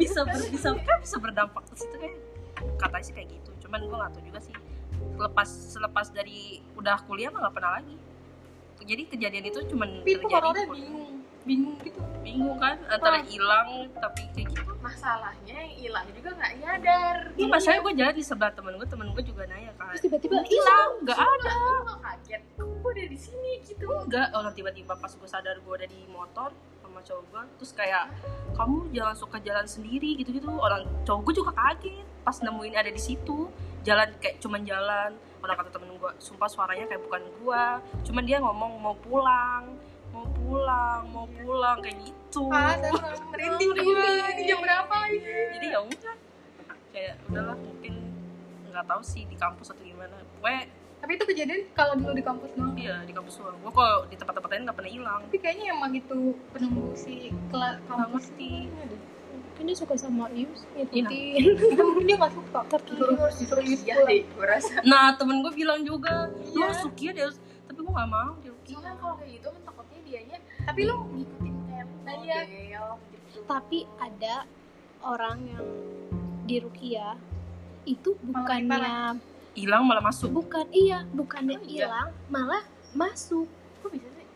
bisa 0.00 0.20
ber, 0.24 0.40
bisa 0.48 0.68
kan 0.72 0.96
bisa 1.00 1.16
berdampak 1.20 1.62
ke 1.68 1.74
situ 1.84 1.96
kayak 2.00 2.16
katanya 2.80 3.04
sih 3.04 3.14
kayak 3.14 3.28
gitu. 3.28 3.50
Cuman 3.66 3.80
gue 3.84 3.96
nggak 3.96 4.12
tahu 4.16 4.22
juga 4.24 4.40
sih. 4.40 4.54
Selepas 5.16 5.48
selepas 5.48 6.06
dari 6.12 6.64
udah 6.76 6.96
kuliah 7.04 7.28
mah 7.32 7.48
nggak 7.48 7.54
pernah 7.56 7.72
lagi. 7.80 7.96
Jadi 8.80 9.02
kejadian 9.12 9.44
itu 9.52 9.60
cuman 9.68 10.00
tapi 10.00 10.12
terjadi 10.16 10.60
bingung. 10.72 11.12
Bingung 11.44 11.76
gitu. 11.84 12.00
Bingung 12.20 12.56
kan? 12.60 12.76
Antara 12.88 13.20
hilang 13.24 13.88
tapi 13.96 14.28
kayak 14.32 14.48
gitu. 14.56 14.72
Masalahnya 14.80 15.56
yang 15.60 15.72
hilang 15.76 16.06
juga 16.16 16.30
nggak 16.36 16.52
nyadar. 16.56 17.16
Iya, 17.36 17.46
masalahnya 17.52 17.80
gue 17.84 17.94
jalan 18.00 18.14
di 18.16 18.24
sebelah 18.24 18.52
temen 18.56 18.72
gue, 18.80 18.88
temen 18.88 19.06
gue 19.12 19.24
juga 19.24 19.42
nanya 19.44 19.72
kan. 19.76 19.92
Terus 19.92 20.02
tiba-tiba 20.08 20.40
hilang, 20.40 20.90
nggak 21.04 21.18
ada. 21.20 21.52
nggak 21.84 21.98
kaget? 22.00 22.42
Kok 22.56 22.88
udah 22.88 23.06
di 23.12 23.18
sini 23.20 23.50
gitu? 23.64 23.88
enggak. 23.92 24.32
Orang 24.32 24.52
tiba-tiba 24.56 24.96
pas 24.96 25.12
gue 25.12 25.28
sadar 25.28 25.60
gue 25.60 25.74
ada 25.76 25.88
di 25.88 26.00
motor 26.08 26.48
sama 27.00 27.08
cowok 27.08 27.24
gue 27.32 27.42
terus 27.56 27.72
kayak 27.72 28.04
kamu 28.52 28.76
jangan 28.92 29.16
suka 29.16 29.36
jalan 29.40 29.64
sendiri 29.64 30.20
gitu-gitu. 30.20 30.52
Orang 30.52 30.84
cowok 31.08 31.20
gue 31.24 31.34
juga 31.40 31.56
kaget 31.56 32.04
pas 32.20 32.36
nemuin 32.44 32.76
ada 32.76 32.92
di 32.92 33.00
situ. 33.00 33.48
Jalan 33.80 34.12
kayak 34.20 34.36
cuman 34.44 34.60
jalan. 34.68 35.16
Orang 35.40 35.56
kata 35.56 35.72
temen 35.72 35.96
gue 35.96 36.12
sumpah 36.20 36.48
suaranya 36.52 36.84
kayak 36.84 37.00
bukan 37.00 37.22
gue 37.24 37.62
cuman 38.04 38.22
dia 38.28 38.36
ngomong 38.44 38.76
mau 38.76 38.92
pulang 39.00 39.72
mau 40.12 40.26
pulang 40.36 41.00
mau 41.08 41.24
pulang 41.24 41.80
kayak 41.80 41.96
gitu. 42.04 42.52
Ah 42.52 42.76
merinding 43.32 43.72
gue 43.72 44.12
ini 44.36 44.42
jam 44.44 44.60
berapa 44.60 44.92
lagi 44.92 45.16
jadi 45.56 45.66
ya 45.72 45.80
udah. 45.80 46.16
Kayak 46.92 47.14
udahlah 47.32 47.56
mungkin 47.56 47.94
nggak 48.68 48.84
tahu 48.84 49.00
sih 49.00 49.24
di 49.24 49.36
kampus 49.40 49.72
atau 49.72 49.80
gimana. 49.80 50.20
Gue 50.44 50.68
tapi 51.00 51.16
itu 51.16 51.24
kejadian 51.26 51.60
kalau 51.72 51.96
dulu 51.96 52.12
di 52.12 52.20
kampus 52.20 52.50
doang. 52.52 52.76
Iya 52.76 52.96
di 53.02 53.12
kampus 53.12 53.34
doang. 53.36 53.56
Gue 53.58 53.72
kalau 53.72 54.04
di 54.04 54.14
tempat-tempat 54.14 54.48
lain 54.48 54.62
nggak 54.62 54.76
pernah 54.76 54.92
hilang. 54.92 55.20
Tapi 55.24 55.38
kayaknya 55.38 55.64
emang 55.72 55.92
itu 55.92 56.20
penunggu 56.50 56.92
si 56.92 57.14
kelas 57.48 57.80
nggak 57.80 57.98
kampus. 58.04 58.24
ngerti. 58.28 58.52
Mungkin 59.30 59.64
dia 59.66 59.76
suka 59.76 59.94
sama 59.96 60.24
Ius 60.30 60.60
ngikutin. 60.70 61.42
Atau 61.72 61.84
mungkin 61.86 62.04
dia 62.04 62.16
nggak 62.16 62.34
suka. 62.36 62.60
Lu 62.96 63.16
harus 63.16 63.36
disuruh 63.36 63.64
iya 63.64 63.94
deh, 63.98 64.20
gue 64.24 64.46
rasa. 64.46 64.72
Nah 64.82 65.16
temen 65.16 65.40
gue 65.40 65.52
bilang 65.52 65.80
juga 65.82 66.28
Lu 66.32 66.60
Iya. 66.60 66.64
harus 66.66 66.80
Rukia 66.82 67.10
deh 67.12 67.24
Tapi 67.64 67.78
gue 67.80 67.92
gak 67.92 68.10
mau 68.10 68.32
di 68.38 68.48
Rukia 68.48 68.74
Soalnya 68.76 68.94
kalau 68.96 69.14
kayak 69.16 69.30
gitu 69.34 69.46
kan 69.48 69.60
takutnya 69.62 69.98
dianya 70.02 70.38
tapi 70.60 70.80
lu 70.84 70.96
ngikutin 71.08 71.54
kayak 71.66 71.86
Iya. 72.20 72.40
model 72.44 72.88
gitu. 73.10 73.38
tapi 73.44 73.78
ada 73.96 74.34
orang 75.00 75.38
yang 75.46 75.66
di 76.44 76.56
Rukia 76.58 77.08
itu 77.82 78.10
bukannya 78.20 79.16
Hilang 79.60 79.82
malah 79.84 80.00
masuk 80.02 80.28
bukan 80.32 80.66
iya 80.72 81.04
bukannya 81.12 81.54
Oh, 81.54 81.68
iya. 81.68 81.86
hilang 81.86 82.08
malah 82.26 82.62
masuk 82.92 83.44
Kok 83.78 83.90
bisa 83.90 84.08
sih? 84.10 84.26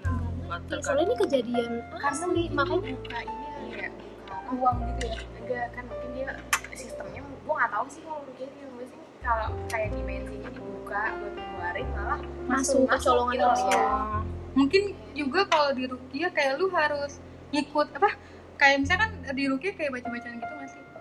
Nah 0.00 0.14
Nggak 0.46 0.60
tergantung 0.64 0.82
soalnya 0.86 1.04
ini 1.04 1.14
kejadian 1.18 1.70
Karena 1.90 2.06
asli 2.06 2.24
mungkin 2.24 2.54
makanya 2.54 2.80
buka 2.94 3.18
ini 3.18 3.44
kali 3.50 3.70
ya. 3.74 3.88
Buka 3.90 4.36
uang 4.52 4.76
gitu 4.86 5.02
ya 5.06 5.18
enggak 5.36 5.66
kan 5.70 5.84
mungkin 5.84 6.10
dia 6.12 6.30
sistemnya 6.72 7.20
gue 7.20 7.52
nggak 7.52 7.70
tahu 7.70 7.86
sih 7.88 8.00
kalau 8.00 8.20
rugi 8.24 8.46
dia 8.46 8.66
gue 8.68 8.84
sih 8.86 8.98
kalau 9.20 9.48
kayak 9.66 9.88
dimensinya 9.90 10.48
dibuka 10.48 11.02
buat 11.12 11.34
ngeluarin 11.34 11.88
malah 11.92 12.20
masuk 12.46 12.82
ke 12.84 12.96
colongan 13.00 13.34
gitu 13.36 13.64
ya. 13.68 13.82
Oh, 13.84 14.20
mungkin 14.50 14.82
juga 15.12 15.40
kalau 15.46 15.70
di 15.70 15.84
Rukia 15.86 16.28
kayak 16.30 16.52
lu 16.56 16.66
harus 16.70 17.18
ngikut 17.50 17.88
apa 17.92 18.10
kayak 18.56 18.76
misalkan 18.80 19.10
di 19.30 19.44
Rukia 19.46 19.72
kayak 19.74 19.90
baca-bacaan 19.92 20.36
gitu 20.36 20.54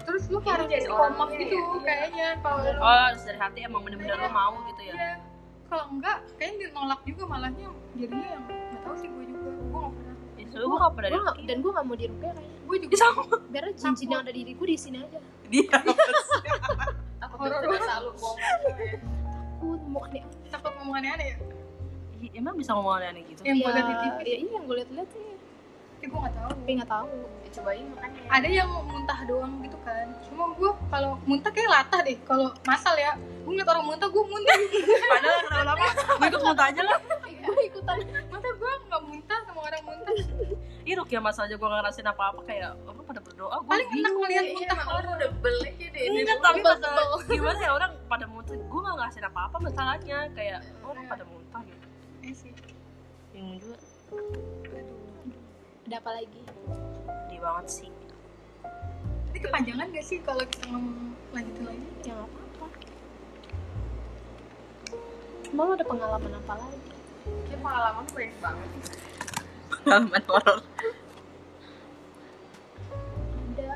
terus 0.09 0.23
lu 0.25 0.39
Iya, 0.39 0.49
harus 0.49 0.67
jadi 0.67 0.87
kompak 0.89 1.27
gitu 1.31 1.53
ya, 1.53 1.61
iya. 1.61 1.81
kayaknya 1.85 2.27
kalau 2.41 2.57
lu 2.59 2.71
Oh 2.75 3.09
dari 3.15 3.37
hati 3.37 3.59
emang 3.61 3.81
bener-bener 3.85 4.15
lo 4.15 4.29
mau 4.31 4.53
gitu 4.65 4.81
ya? 4.81 4.93
Iya. 4.93 5.11
kalau 5.69 5.85
enggak 5.87 6.17
kayaknya 6.33 6.65
ditolak 6.65 6.99
juga 7.05 7.23
malahnya 7.27 7.67
jadinya 7.93 8.27
yang 8.27 8.43
nggak 8.43 8.81
tahu 8.81 8.95
sih 8.97 9.07
gue 9.07 9.23
juga. 9.23 9.49
Gue 9.53 9.69
nggak 9.69 9.93
pernah. 9.93 10.15
Ya 10.33 10.45
soalnya 10.47 10.65
gue 10.65 10.79
gak 10.79 10.93
pernah 10.95 11.07
di 11.07 11.13
Gua 11.13 11.21
nggak- 11.21 11.45
dan 11.45 11.57
gue 11.59 11.71
gak 11.71 11.85
mau 11.85 11.93
di 11.93 12.05
Rukia 12.05 12.31
kayaknya 12.31 12.57
gue 12.59 12.77
juga 12.79 12.89
Ya 12.89 12.99
sama. 12.99 13.21
Biar 13.47 13.63
cincin 13.75 14.07
yang 14.07 14.21
ada 14.21 14.31
di 14.31 14.39
diriku 14.41 14.63
di 14.65 14.75
sini 14.75 14.97
aja. 14.99 15.19
Dia 15.45 15.63
takut 17.21 17.37
Horor 17.39 17.61
dosa 17.61 17.69
dosa 17.71 17.93
lu 17.99 18.11
bohong 18.15 18.37
takut 18.41 19.81
mau 19.85 20.01
aneh. 20.03 20.23
Takut 20.49 20.71
ngomong 20.75 20.95
aneh-aneh 20.97 21.27
ya? 21.27 21.37
Ih, 22.19 22.29
Emang 22.33 22.55
bisa 22.57 22.71
ngomong 22.73 22.93
aneh 22.97 23.21
gitu? 23.23 23.41
Yang 23.43 23.57
gue 23.61 23.71
liat 23.71 23.85
di 23.85 23.95
TV 23.95 24.17
ya 24.19 24.37
iya 24.37 24.51
yang 24.51 24.63
gue 24.65 24.75
liat-liat 24.75 25.07
sih 25.07 25.23
tapi 25.99 26.15
gue 26.15 26.19
nggak 26.23 26.35
tahu. 26.39 26.51
Tapi 26.55 26.71
nggak 26.79 26.91
tahu. 26.95 27.11
Ya, 27.43 27.49
cobain 27.59 27.85
makanya. 27.91 28.19
Ada 28.31 28.47
yang 28.47 28.69
muntah 28.87 29.19
doang 29.27 29.53
gitu 29.59 29.77
kan. 29.83 30.07
Cuma 30.31 30.43
gue 30.55 30.71
kalau 30.87 31.11
muntah 31.27 31.51
kayak 31.51 31.67
latah 31.75 31.99
deh. 32.07 32.15
Kalau 32.23 32.55
masal 32.63 32.95
ya 32.95 33.19
gue 33.19 33.51
ngeliat 33.51 33.67
orang 33.67 33.83
muntah 33.83 34.07
gue 34.07 34.23
muntah. 34.23 34.57
Padahal 35.11 35.39
kenapa-napa. 35.43 35.85
Gue 36.15 36.27
ikut 36.31 36.43
muntah 36.47 36.65
aja 36.71 36.81
lah. 36.87 36.97
Gue 37.27 37.63
ikutan. 37.67 37.97
Masa 38.31 38.47
gue 38.47 38.71
nggak 38.87 39.01
muntah 39.11 39.39
sama 39.43 39.59
orang 39.59 39.81
muntah? 39.83 40.13
Ih 40.87 40.95
Rukia 40.95 41.19
masa 41.19 41.43
aja 41.43 41.59
gue 41.59 41.67
gak 41.67 41.79
ngerasain 41.83 42.07
apa-apa. 42.07 42.39
Kayak 42.47 42.79
orang 42.87 43.03
pada 43.03 43.19
berdoa 43.19 43.55
Gue 43.59 43.67
paling 43.67 43.89
enak 43.99 44.11
ngeliat 44.15 44.43
Iya, 44.47 44.53
muntah 44.55 44.77
emang 44.79 44.99
lu 45.03 45.09
udah 45.19 45.31
belek 45.43 45.75
ya 45.83 45.89
deh 45.91 46.01
Enggak 46.15 46.37
tapi 46.39 46.59
masalah 46.63 47.03
Gimana 47.27 47.59
ya 47.59 47.71
orang 47.75 47.91
pada 48.07 48.25
muntah 48.31 48.55
Gue 48.55 48.79
gak 48.87 48.95
ngerasain 49.03 49.27
apa-apa 49.27 49.57
masalahnya. 49.59 50.31
Kayak 50.31 50.63
orang 50.79 51.03
pada 51.11 51.23
muntah 51.27 51.61
gitu. 51.67 51.87
Eh 52.23 52.31
sih. 52.31 52.55
Bingung 53.35 53.59
juga 53.59 53.75
ada 55.89 56.05
apa 56.05 56.21
lagi 56.21 56.41
Di 57.33 57.37
banget 57.41 57.65
sih 57.65 57.89
ini 59.33 59.39
kepanjangan 59.41 59.89
gak 59.89 60.05
sih 60.05 60.21
kalau 60.21 60.45
kita 60.45 60.69
ngomong 60.69 61.17
lanjutin 61.33 61.65
lagi 61.65 61.81
ya 62.05 62.13
nggak 62.13 62.29
apa-apa 62.29 62.67
cuma 65.49 65.61
lo 65.65 65.71
ada 65.73 65.85
pengalaman 65.89 66.31
apa 66.37 66.53
lagi 66.61 66.93
kayak 67.49 67.61
pengalaman 67.65 68.05
banyak 68.05 68.37
banget 68.37 68.69
Pengalaman 69.73 70.23
horor 70.29 70.59
ada 73.49 73.69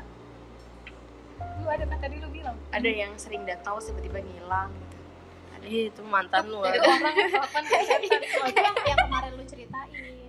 lu 1.58 1.66
ada 1.66 1.84
kan 1.90 1.98
tadi 1.98 2.16
lu 2.22 2.30
bilang 2.30 2.54
ada 2.70 2.90
yang 2.94 3.10
sering 3.18 3.42
datang 3.42 3.74
tiba-tiba 3.82 4.22
ngilang 4.22 4.70
gitu 4.70 4.94
Ih 5.64 5.88
itu 5.88 6.04
mantan 6.04 6.46
lu 6.52 6.60
Ada 6.60 6.76
kan 6.76 7.00
orang 7.00 7.16
yang 7.16 7.40
Oh, 8.38 8.46
itu 8.52 8.60
kemarin 9.00 9.32
lu 9.32 9.44
ceritain 9.48 10.23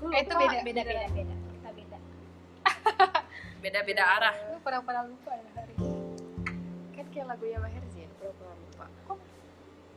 gue 0.00 0.10
Eh, 0.16 0.20
itu 0.24 0.32
beda. 0.32 0.58
beda 0.64 0.82
beda 0.82 1.02
beda. 1.12 1.34
Kita 1.52 1.70
beda. 1.76 1.98
Beda-beda 3.62 4.02
arah. 4.16 4.34
Lu 4.48 4.58
pernah-pernah 4.64 5.04
lupa 5.04 5.32
ya 5.36 5.48
hari 5.52 5.74
kan 6.96 7.06
kayak 7.12 7.26
lagunya 7.28 7.58
Maher 7.60 7.84
Zain 7.92 8.10
pura-pura 8.16 8.52
lupa. 8.56 8.86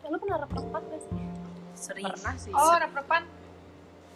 Lu 0.03 0.17
pernah 0.19 0.37
rep-repan 0.43 0.81
gak 0.91 1.01
sih? 1.07 1.23
Sering. 1.75 2.05
Pernah 2.11 2.35
sih. 2.35 2.51
Oh 2.51 2.75
rep-repan 2.75 3.23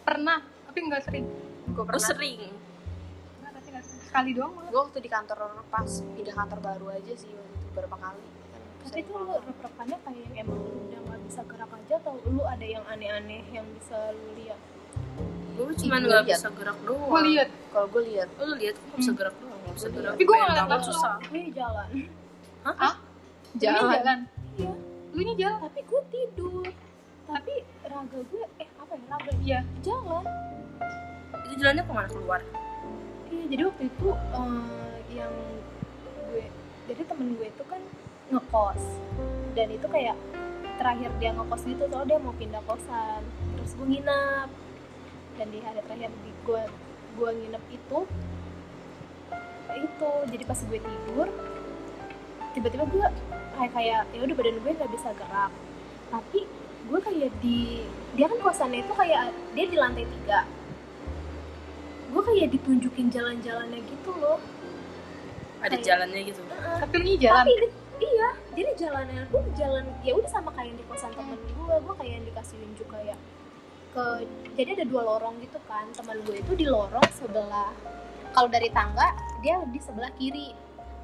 pernah 0.04 0.38
tapi 0.68 0.78
nggak 0.84 1.02
sering. 1.04 1.24
Gue 1.72 1.80
oh 1.80 1.86
pernah. 1.88 2.04
sering. 2.04 2.40
Pernah, 2.48 3.50
tapi 3.56 3.68
nggak 3.72 3.84
sering. 3.84 4.04
sekali 4.08 4.30
doang 4.36 4.52
gue 4.56 4.72
waktu 4.72 4.98
di 5.00 5.10
kantor 5.12 5.38
pas 5.68 5.90
pindah 6.00 6.34
kantor 6.36 6.58
baru 6.64 6.86
aja 6.96 7.12
sih 7.16 7.28
waktu 7.32 7.52
itu 7.56 7.66
beberapa 7.72 7.96
kali. 7.96 8.24
Tapi 8.84 8.98
itu 9.04 9.12
lu 9.12 9.32
rep-repannya 9.36 9.96
kayak 10.00 10.20
yang 10.28 10.34
emang 10.48 10.58
lu 10.64 10.72
udah 10.88 11.00
gak 11.08 11.20
bisa 11.28 11.40
gerak 11.44 11.72
aja 11.72 11.94
atau 12.00 12.14
lu 12.24 12.40
ada 12.44 12.64
yang 12.64 12.84
aneh-aneh 12.88 13.44
yang 13.52 13.66
bisa 13.76 13.96
lu 14.16 14.32
lihat 14.36 14.60
gue 15.60 15.76
cuma 15.76 15.94
Ih, 15.94 16.02
nggak 16.04 16.22
lihat. 16.22 16.38
bisa 16.38 16.48
gerak 16.52 16.78
doang. 16.82 17.08
Gue 17.08 17.20
lihat 17.26 17.48
kalau 17.68 17.86
gue 17.88 18.02
lihat 18.06 18.28
Oh, 18.32 18.44
lu 18.44 18.54
lihat 18.56 18.74
gue 18.74 18.86
nggak 18.86 18.98
bisa 18.98 19.12
gerak 19.12 19.34
doang 19.36 19.58
nggak 19.58 19.74
bisa 19.74 19.88
gerak. 19.90 20.12
Tapi 20.12 20.22
gua 20.22 20.34
nggak 20.34 20.38
Pengen 20.40 20.54
liat 20.54 20.64
banget 20.64 20.78
langsung. 20.78 20.94
susah 20.94 21.12
gue 21.20 21.42
jalan. 21.52 21.88
Jalan. 23.54 24.18
Iya. 24.54 24.72
lu 25.08 25.20
nya 25.20 25.34
jalan. 25.36 25.58
Tapi 25.64 25.80
gue 25.82 26.02
tidur. 26.08 26.66
Tapi 27.24 27.52
raga 27.82 28.18
gue 28.22 28.44
eh 28.56 28.68
apa 28.74 28.92
ya 28.94 29.04
raga 29.08 29.32
iya 29.38 29.58
jalan. 29.80 30.24
Itu 31.42 31.54
jalannya 31.56 31.82
ke 31.82 31.92
mana? 31.92 32.08
Keluar? 32.08 32.40
Iya 33.28 33.44
jadi 33.46 33.62
waktu 33.64 33.82
itu 33.86 34.08
eh, 34.08 34.94
yang 35.10 35.32
gue 36.26 36.44
jadi 36.86 37.02
temen 37.04 37.26
gue 37.34 37.46
itu 37.46 37.64
kan 37.64 37.80
ngekos. 38.28 38.82
Dan 39.52 39.68
itu 39.70 39.86
kayak 39.86 40.16
terakhir 40.78 41.10
dia 41.18 41.30
ngekos 41.32 41.62
gitu 41.64 41.82
soalnya 41.84 42.06
dia 42.06 42.18
mau 42.18 42.32
pindah 42.32 42.62
kosan. 42.62 43.22
Terus 43.54 43.72
gue 43.74 43.86
nginep 43.88 44.48
dan 45.38 45.48
di 45.48 45.58
hari 45.60 45.80
terakhir 45.80 46.10
di 46.18 46.30
gue 46.42 46.62
gue 47.14 47.30
nginep 47.32 47.64
itu 47.70 47.98
itu 49.70 50.10
jadi 50.26 50.44
pas 50.44 50.60
gue 50.60 50.78
tidur 50.80 51.28
tiba-tiba 52.50 52.84
gue 52.84 53.06
kayak 53.54 53.72
kayak 53.72 54.00
ya 54.10 54.20
udah 54.20 54.34
badan 54.34 54.56
gue 54.58 54.70
nggak 54.72 54.90
bisa 54.90 55.08
gerak. 55.14 55.52
Tapi 56.08 56.40
gue 56.88 56.98
kayak 56.98 57.30
di 57.38 57.84
dia 58.14 58.26
kan 58.26 58.38
kosannya 58.40 58.80
itu 58.80 58.92
kayak 58.92 59.22
dia 59.52 59.64
di 59.66 59.76
lantai 59.76 60.04
tiga. 60.04 60.42
Gue 62.08 62.22
kayak 62.24 62.48
ditunjukin 62.50 63.06
jalan-jalannya 63.08 63.78
gitu 63.84 64.10
loh. 64.16 64.40
Ada 65.60 65.74
Kayak- 65.74 65.84
jalannya 65.84 66.20
gitu? 66.24 66.40
Heeh. 66.44 66.76
tapi 66.80 66.94
nya 66.98 67.14
jalan? 67.20 67.36
Tapi 67.36 67.52
ini- 67.52 67.74
iya 67.98 68.28
jadi 68.54 68.70
jalannya 68.78 69.22
tuh 69.26 69.42
jalan 69.54 69.84
ya 70.00 70.12
udah 70.14 70.30
sama 70.30 70.54
kayak 70.54 70.70
yang 70.70 70.78
di 70.78 70.86
kosan 70.86 71.10
temen 71.12 71.34
gue 71.34 71.74
gue 71.76 71.94
kayak 71.98 72.12
yang 72.14 72.24
dikasih 72.24 72.56
unjuk 72.62 72.88
kayak 72.88 73.18
ke 73.94 74.04
jadi 74.58 74.82
ada 74.82 74.84
dua 74.88 75.02
lorong 75.06 75.40
gitu 75.42 75.58
kan. 75.68 75.88
Teman 75.94 76.20
gue 76.26 76.40
itu 76.40 76.52
di 76.54 76.66
lorong 76.66 77.08
sebelah 77.14 77.72
kalau 78.32 78.48
dari 78.50 78.68
tangga 78.70 79.14
dia 79.40 79.58
di 79.66 79.80
sebelah 79.80 80.12
kiri. 80.18 80.52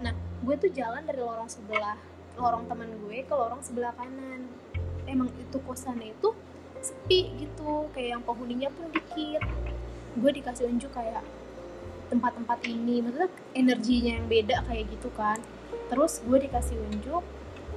Nah 0.03 0.13
gue 0.45 0.55
tuh 0.61 0.71
jalan 0.71 1.03
dari 1.07 1.21
lorong 1.23 1.49
sebelah 1.49 1.97
lorong 2.35 2.67
teman 2.67 2.91
gue 3.07 3.23
ke 3.23 3.35
lorong 3.35 3.63
sebelah 3.63 3.95
kanan. 3.95 4.47
Emang 5.05 5.29
itu 5.37 5.57
kosannya 5.63 6.17
itu 6.17 6.33
sepi 6.85 7.33
gitu 7.41 7.89
kayak 7.97 8.19
yang 8.19 8.23
penghuninya 8.23 8.69
pun 8.75 8.91
dikit. 8.93 9.43
Gue 10.19 10.31
dikasih 10.31 10.69
unjuk 10.69 10.93
kayak 10.95 11.25
tempat-tempat 12.13 12.61
ini 12.69 13.01
maksudnya 13.01 13.31
energinya 13.57 14.13
yang 14.21 14.27
beda 14.29 14.57
kayak 14.69 14.85
gitu 14.93 15.09
kan. 15.17 15.39
Terus 15.89 16.21
gue 16.23 16.39
dikasih 16.49 16.77
unjuk 16.91 17.25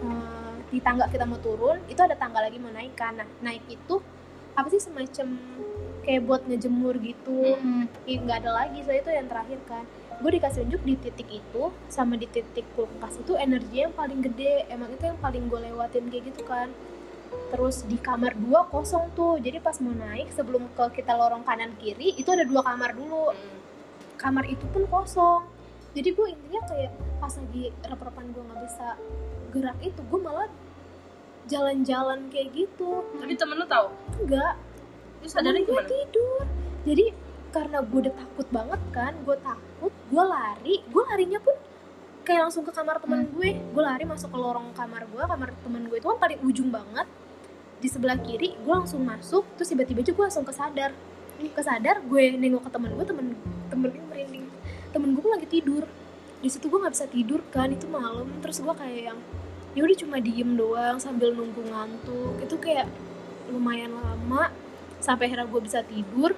eh, 0.03 0.55
di 0.67 0.79
tangga 0.83 1.07
kita 1.07 1.23
mau 1.23 1.39
turun 1.39 1.79
itu 1.87 1.99
ada 2.03 2.15
tangga 2.19 2.43
lagi 2.43 2.59
mau 2.59 2.71
naik 2.73 2.93
kan. 2.97 3.15
Nah 3.15 3.27
naik 3.39 3.63
itu 3.71 4.03
apa 4.57 4.67
sih 4.73 4.81
semacam 4.81 5.37
kayak 6.01 6.21
buat 6.25 6.41
ngejemur 6.49 6.97
gitu. 7.03 7.59
Hmm. 7.61 7.85
Ih, 8.09 8.17
nggak 8.17 8.41
ada 8.41 8.65
lagi 8.65 8.81
saya 8.81 9.05
itu 9.05 9.11
yang 9.13 9.29
terakhir 9.29 9.59
kan. 9.69 9.85
Gue 10.17 10.33
dikasih 10.33 10.65
unjuk 10.65 10.81
di 10.81 10.95
titik 10.97 11.29
itu 11.29 11.63
sama 11.93 12.17
di 12.17 12.25
titik 12.25 12.65
kulkas 12.73 13.21
itu 13.21 13.37
energinya 13.37 13.91
yang 13.91 13.95
paling 13.95 14.19
gede. 14.25 14.65
Emang 14.73 14.89
itu 14.89 15.03
yang 15.05 15.19
paling 15.21 15.45
gue 15.45 15.59
lewatin 15.61 16.09
kayak 16.09 16.33
gitu 16.33 16.41
kan. 16.47 16.73
Terus 17.53 17.85
di 17.85 18.01
kamar 18.01 18.33
dua 18.33 18.65
kosong 18.65 19.13
tuh. 19.13 19.37
Jadi 19.37 19.61
pas 19.61 19.77
mau 19.77 19.93
naik 19.93 20.33
sebelum 20.33 20.65
ke 20.73 21.03
kita 21.03 21.13
lorong 21.13 21.45
kanan 21.45 21.77
kiri 21.77 22.17
itu 22.17 22.33
ada 22.33 22.47
dua 22.47 22.65
kamar 22.65 22.97
dulu. 22.97 23.35
Kamar 24.17 24.49
itu 24.49 24.65
pun 24.73 24.89
kosong. 24.89 25.45
Jadi 25.93 26.09
gue 26.17 26.27
intinya 26.33 26.61
kayak 26.65 26.91
pas 27.21 27.33
lagi 27.35 27.69
rep-repan 27.85 28.25
gue 28.33 28.41
nggak 28.41 28.61
bisa 28.65 28.87
gerak 29.53 29.77
itu 29.85 30.01
gue 30.01 30.19
malah 30.23 30.49
jalan-jalan 31.47 32.27
kayak 32.29 32.53
gitu. 32.53 33.01
Tapi 33.15 33.33
temen 33.39 33.55
lu 33.57 33.65
tahu? 33.65 33.87
Enggak. 34.21 34.53
Lu 35.23 35.25
Padahal 35.25 35.31
sadarnya 35.31 35.61
gue 35.63 35.71
gimana? 35.71 35.89
tidur. 35.89 36.43
Jadi 36.87 37.05
karena 37.47 37.77
gue 37.81 37.99
udah 38.05 38.13
takut 38.13 38.47
banget 38.53 38.81
kan 38.91 39.13
gue 39.23 39.37
takut 39.41 39.93
gue 40.11 40.23
lari. 40.23 40.75
Gue 40.91 41.03
larinya 41.07 41.39
pun 41.41 41.55
kayak 42.27 42.51
langsung 42.51 42.63
ke 42.67 42.71
kamar 42.75 42.99
teman 42.99 43.25
gue. 43.31 43.49
Gue 43.73 43.83
lari 43.83 44.03
masuk 44.03 44.29
ke 44.29 44.37
lorong 44.37 44.75
kamar 44.75 45.07
gue 45.07 45.23
kamar 45.23 45.49
teman 45.63 45.83
gue 45.87 45.97
itu 45.97 46.07
kan 46.07 46.19
paling 46.19 46.39
ujung 46.43 46.69
banget. 46.69 47.07
Di 47.79 47.87
sebelah 47.87 48.19
kiri 48.19 48.59
gue 48.59 48.73
langsung 48.73 49.01
masuk. 49.07 49.47
Terus 49.55 49.71
tiba-tiba 49.71 50.03
aja 50.03 50.11
gue 50.11 50.25
langsung 50.27 50.45
kesadar. 50.45 50.91
Kesadar 51.37 52.03
gue 52.03 52.23
nengok 52.35 52.67
ke 52.67 52.71
temen 52.75 52.91
gue 52.93 53.05
temen 53.07 53.25
temen 53.71 53.87
gue 53.89 54.03
merinding. 54.11 54.45
Temen 54.91 55.09
gue 55.15 55.23
lagi 55.31 55.47
tidur. 55.47 55.87
Di 56.37 56.49
situ 56.53 56.69
gue 56.69 56.77
nggak 56.77 56.93
bisa 56.93 57.07
tidur 57.09 57.41
kan 57.49 57.71
itu 57.71 57.89
malam. 57.89 58.29
Terus 58.45 58.61
gue 58.61 58.75
kayak 58.75 59.01
yang 59.13 59.19
ya 59.77 59.85
udah 59.85 59.97
cuma 60.01 60.17
diem 60.17 60.57
doang 60.57 60.97
sambil 60.97 61.29
nunggu 61.37 61.61
ngantuk. 61.69 62.41
Itu 62.41 62.57
kayak 62.57 62.89
lumayan 63.53 63.93
lama 63.93 64.49
sampai 64.97 65.29
akhirnya 65.29 65.45
gue 65.45 65.61
bisa 65.61 65.85
tidur. 65.85 66.33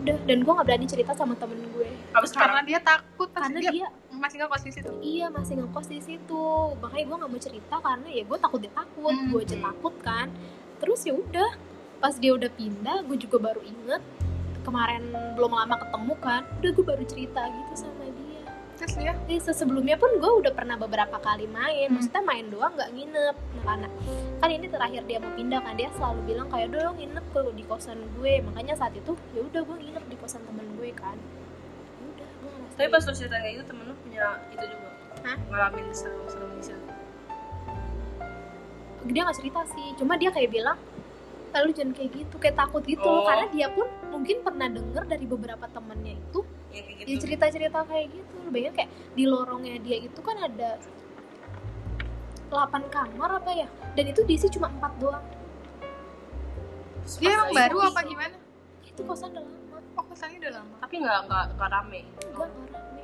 Udah 0.00 0.16
dan 0.24 0.40
gue 0.40 0.52
nggak 0.56 0.66
berani 0.66 0.88
cerita 0.88 1.12
sama 1.12 1.36
temen 1.36 1.60
gue. 1.76 1.92
Apa 2.16 2.24
karena 2.24 2.28
sekarang 2.32 2.56
dia 2.64 2.80
takut? 2.80 3.28
Karena 3.28 3.58
dia, 3.60 3.70
dia 3.76 3.86
masih 4.16 4.36
nggak 4.40 4.52
posisi 4.56 4.78
tuh 4.80 4.96
iya 5.04 5.28
masih 5.28 5.60
ngekos 5.60 5.88
di 5.92 6.00
situ. 6.00 6.48
Makanya 6.80 7.04
gue 7.04 7.16
nggak 7.20 7.30
mau 7.30 7.40
cerita 7.44 7.76
karena 7.84 8.08
ya 8.08 8.22
gue 8.24 8.38
takut 8.40 8.60
dia 8.64 8.72
takut. 8.72 9.12
Hmm. 9.12 9.28
gue 9.28 9.40
aja 9.44 9.56
takut 9.60 9.94
kan. 10.00 10.26
Terus 10.80 11.00
ya 11.04 11.12
udah 11.12 11.50
pas 11.98 12.14
dia 12.16 12.32
udah 12.32 12.48
pindah 12.54 13.04
gue 13.04 13.16
juga 13.18 13.36
baru 13.42 13.60
inget 13.60 14.02
kemarin 14.62 15.02
belum 15.34 15.50
lama 15.50 15.76
ketemu 15.82 16.14
kan 16.22 16.42
udah 16.62 16.70
gue 16.70 16.84
baru 16.86 17.04
cerita 17.10 17.42
gitu 17.50 17.74
sama 17.74 18.07
terus 18.78 18.94
dia 18.94 19.12
Jadi 19.18 19.42
sebelumnya 19.44 19.98
pun 19.98 20.08
gue 20.16 20.32
udah 20.38 20.52
pernah 20.54 20.78
beberapa 20.78 21.18
kali 21.18 21.44
main, 21.44 21.90
Hmm. 21.90 21.98
maksudnya 21.98 22.22
main 22.22 22.46
doang 22.46 22.72
nggak 22.72 22.90
nginep. 22.90 23.36
Nah, 23.36 23.62
karena 23.66 23.88
kan 24.38 24.48
ini 24.48 24.66
terakhir 24.66 25.02
dia 25.04 25.18
mau 25.18 25.32
pindah 25.32 25.60
kan 25.60 25.74
dia 25.74 25.90
selalu 25.92 26.20
bilang 26.24 26.46
kayak 26.46 26.70
lo 26.72 26.94
nginep 26.94 27.24
ke 27.28 27.40
di 27.52 27.64
kosan 27.64 27.98
gue. 28.14 28.32
Makanya 28.40 28.74
saat 28.74 28.94
itu 28.94 29.12
ya 29.34 29.40
udah 29.42 29.60
gue 29.60 29.76
nginep 29.76 30.04
di 30.06 30.16
kosan 30.16 30.42
temen 30.42 30.66
gue 30.74 30.90
kan. 30.94 31.18
Ya 31.18 32.04
udah 32.08 32.28
gue 32.30 32.52
tapi 32.72 32.88
pas 32.88 33.02
lu 33.02 33.12
cerita 33.12 33.36
kayak 33.36 33.52
gitu 33.52 33.64
temen 33.66 33.84
lu 33.84 33.94
punya 34.00 34.24
itu 34.48 34.64
juga 34.64 34.88
Hah? 35.18 35.36
ngalamin 35.50 35.86
serem-serem 35.90 36.50
di 36.54 36.62
situ 36.62 36.86
dia 39.08 39.24
nggak 39.24 39.38
cerita 39.38 39.60
sih, 39.68 39.86
cuma 39.96 40.14
dia 40.14 40.28
kayak 40.28 40.50
bilang 40.52 40.78
lalu 41.48 41.72
jangan 41.72 41.96
kayak 41.96 42.10
gitu, 42.12 42.34
kayak 42.36 42.54
takut 42.54 42.84
gitu 42.84 43.00
Oh. 43.00 43.22
loh. 43.22 43.24
Karena 43.24 43.48
dia 43.48 43.66
pun 43.72 43.88
mungkin 44.12 44.44
pernah 44.44 44.68
denger 44.68 45.08
dari 45.08 45.24
beberapa 45.24 45.64
temennya 45.66 46.14
itu 46.14 46.44
kayak 46.84 46.96
dia 47.02 47.06
gitu 47.08 47.22
cerita-cerita 47.26 47.78
kayak 47.86 48.06
gitu. 48.12 48.36
Bayangin 48.48 48.74
kayak 48.74 48.90
di 49.16 49.24
lorongnya 49.26 49.76
dia 49.82 49.96
itu 50.02 50.20
kan 50.22 50.36
ada 50.38 50.78
8 52.48 52.88
kamar 52.88 53.30
apa 53.40 53.50
ya? 53.52 53.68
Dan 53.92 54.04
itu 54.12 54.20
diisi 54.24 54.48
cuma 54.48 54.72
4 54.72 55.02
doang. 55.02 55.24
Dia 57.16 57.40
emang 57.40 57.52
baru 57.56 57.78
apa 57.88 58.00
gimana? 58.04 58.36
Itu 58.84 59.00
kosan 59.04 59.32
udah 59.32 59.42
lama. 59.44 59.78
Oh 59.96 60.04
kosannya 60.04 60.36
udah 60.44 60.52
lama? 60.60 60.74
Tapi 60.84 60.94
nggak 61.00 61.18
nggak 61.28 61.44
nggak 61.56 61.70
rame. 61.72 62.00
Enggak 62.28 62.48
nggak 62.52 62.68
rame. 62.76 63.02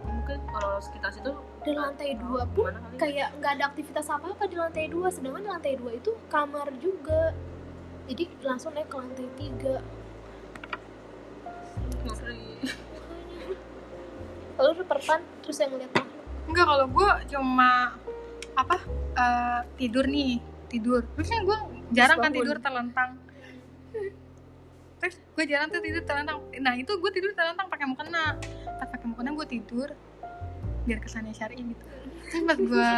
Mungkin 0.00 0.38
kalau 0.54 0.72
sekitar 0.78 1.10
situ 1.12 1.32
dan 1.60 1.76
lantai 1.76 2.16
dua 2.16 2.48
pun 2.56 2.72
gimana 2.72 2.80
kali? 2.80 2.96
kayak 2.96 3.28
nggak 3.36 3.52
ada 3.60 3.64
aktivitas 3.68 4.06
apa 4.08 4.26
apa 4.32 4.44
di 4.48 4.56
lantai 4.56 4.86
dua. 4.88 5.08
Sedangkan 5.12 5.42
di 5.44 5.50
lantai 5.50 5.74
dua 5.76 5.90
itu 5.94 6.10
kamar 6.30 6.66
juga. 6.78 7.34
Jadi 8.10 8.24
langsung 8.42 8.74
naik 8.74 8.88
ke 8.90 8.96
lantai 8.96 9.28
tiga. 9.38 9.76
Ngeri. 12.06 12.89
Lalu 14.60 14.84
reperpan 14.84 15.24
terus 15.40 15.56
yang 15.56 15.72
ngeliat 15.72 15.90
makhluk. 15.96 16.24
Enggak 16.52 16.66
kalau 16.68 16.86
gue 16.92 17.10
cuma 17.32 17.70
apa 18.52 18.76
eh, 19.16 19.60
tidur 19.80 20.04
nih 20.04 20.36
tidur. 20.68 21.00
Terus 21.16 21.28
kan 21.32 21.40
gue 21.48 21.58
jarang 21.96 22.18
kan 22.20 22.32
tidur 22.32 22.56
terlentang. 22.60 23.10
Terus 25.00 25.16
gue 25.16 25.44
jarang 25.48 25.72
tuh 25.72 25.80
tidur 25.80 26.04
terlentang. 26.04 26.44
Nah 26.60 26.76
itu 26.76 26.92
gue 26.92 27.10
tidur 27.10 27.32
terlentang 27.32 27.72
pakai 27.72 27.88
mukena. 27.88 28.36
Pas 28.76 28.88
pakai 28.92 29.06
mukena 29.08 29.32
gue 29.32 29.46
tidur 29.48 29.88
biar 30.84 31.00
kesannya 31.00 31.32
syari 31.32 31.56
gitu. 31.56 31.84
Terus 32.28 32.44
pas 32.44 32.58
gue 32.60 32.90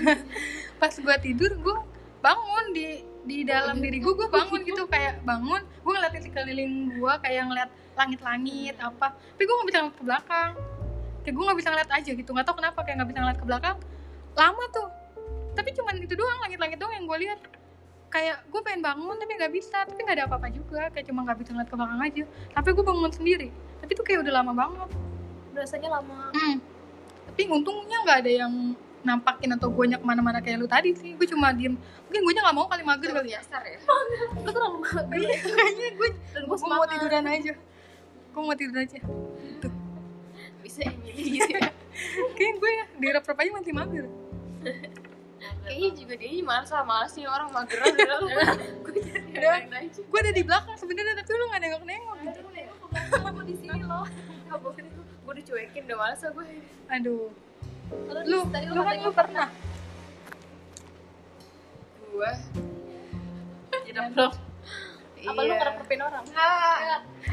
pas 0.82 0.94
gue 0.98 1.16
tidur 1.22 1.54
gue 1.54 1.76
bangun 2.18 2.64
di 2.74 3.06
di 3.26 3.42
dalam 3.42 3.82
diri 3.82 3.98
gue 3.98 4.14
gue 4.14 4.28
bangun 4.30 4.62
gitu 4.62 4.86
kayak 4.86 5.18
bangun 5.26 5.58
gue 5.66 5.92
ngeliatin 5.92 6.22
sekeliling 6.22 6.94
gue 6.94 7.12
kayak 7.26 7.42
ngeliat 7.50 7.70
langit-langit 7.96 8.76
apa. 8.78 9.16
Tapi 9.16 9.42
gue 9.42 9.54
nggak 9.56 9.68
bisa 9.68 9.78
ngeliat 9.82 9.96
ke 9.96 10.04
belakang. 10.04 10.50
Kayak 11.24 11.34
gue 11.34 11.44
nggak 11.48 11.58
bisa 11.58 11.68
ngeliat 11.74 11.90
aja 11.90 12.10
gitu 12.14 12.30
nggak 12.30 12.46
tahu 12.46 12.56
kenapa 12.62 12.78
kayak 12.86 12.96
nggak 13.02 13.10
bisa 13.10 13.20
ngeliat 13.24 13.38
ke 13.40 13.46
belakang. 13.48 13.76
Lama 14.36 14.64
tuh. 14.70 14.88
Tapi 15.56 15.70
cuman 15.72 15.94
itu 15.98 16.14
doang 16.14 16.38
langit-langit 16.44 16.78
doang 16.78 16.94
yang 16.94 17.04
gue 17.08 17.18
lihat. 17.26 17.40
Kayak 18.06 18.46
gue 18.46 18.60
pengen 18.62 18.82
bangun 18.86 19.16
tapi 19.18 19.32
nggak 19.34 19.52
bisa 19.52 19.78
tapi 19.82 20.00
nggak 20.06 20.16
ada 20.22 20.24
apa-apa 20.30 20.48
juga. 20.54 20.82
Kayak 20.94 21.06
cuma 21.10 21.26
nggak 21.26 21.38
bisa 21.42 21.50
ngeliat 21.56 21.68
ke 21.72 21.76
belakang 21.76 22.00
aja. 22.04 22.24
Tapi 22.54 22.68
gue 22.70 22.84
bangun 22.84 23.12
sendiri. 23.12 23.48
Tapi 23.82 23.90
itu 23.90 24.02
kayak 24.06 24.18
udah 24.22 24.34
lama 24.38 24.52
banget. 24.54 24.88
Rasanya 25.56 25.88
lama. 25.98 26.30
Hmm. 26.36 26.58
tapi 27.26 27.52
untungnya 27.52 28.00
nggak 28.00 28.18
ada 28.24 28.32
yang 28.32 28.52
nampakin 29.06 29.54
atau 29.54 29.70
gue 29.70 29.84
ke 29.94 30.02
mana-mana 30.02 30.42
kayak 30.42 30.58
lu 30.58 30.66
tadi 30.66 30.90
sih 30.98 31.14
gue 31.14 31.26
cuma 31.30 31.54
diem 31.54 31.78
mungkin 31.78 32.20
gue 32.26 32.32
nggak 32.42 32.56
mau 32.58 32.66
kali 32.66 32.82
mager 32.82 33.10
kali 33.14 33.30
ya 33.30 33.40
ya. 33.70 33.78
Lu 34.42 34.50
terlalu 34.50 34.78
mager. 34.82 35.06
kayaknya 35.46 35.88
gue 35.94 36.08
Dan 36.34 36.42
gue 36.50 36.58
mau 36.58 36.84
tiduran 36.90 37.24
aja 37.30 37.52
gue 38.34 38.42
mau 38.42 38.56
tidur 38.58 38.76
aja 38.82 38.98
Bisa 40.60 40.78
yang 40.82 40.98
milih 41.00 41.26
gitu 41.38 41.50
ya. 41.54 41.70
kayaknya 42.36 42.54
gue 42.58 42.70
ya 42.74 42.84
di 42.98 43.06
rap 43.14 43.26
aja 43.30 43.50
masih 43.54 43.72
mager 43.72 44.06
Kayaknya 45.62 45.90
juga 45.94 46.14
dia 46.18 46.42
malas 46.42 46.70
lah, 46.74 46.82
malas 46.82 47.12
nih 47.14 47.26
orang 47.28 47.50
mageran 47.54 47.86
udah. 48.26 48.50
Gue 50.10 50.18
ada 50.18 50.32
di 50.34 50.42
belakang 50.42 50.76
sebenarnya 50.78 51.14
tapi 51.22 51.30
lu 51.34 51.44
nggak 51.50 51.62
nengok-nengok 51.62 52.16
gitu 52.22 52.40
Aku 53.30 53.40
di 53.46 53.54
sini 53.54 53.82
loh. 53.84 54.06
Gue 55.26 55.34
udah 55.34 55.42
cuekin, 55.42 55.82
udah 55.90 55.98
malas 55.98 56.22
gue. 56.22 56.46
aduh 56.86 57.34
Lu 57.90 58.20
lu 58.26 58.38
tadi 58.50 58.66
lu 58.70 58.82
kan 58.82 58.96
lu 58.98 59.10
pernah. 59.14 59.48
Gue 62.10 62.32
Tidak 63.86 64.04
bro. 64.14 64.28
Apa 65.26 65.40
lu 65.42 65.52
ngerepin 65.54 66.00
orang? 66.02 66.24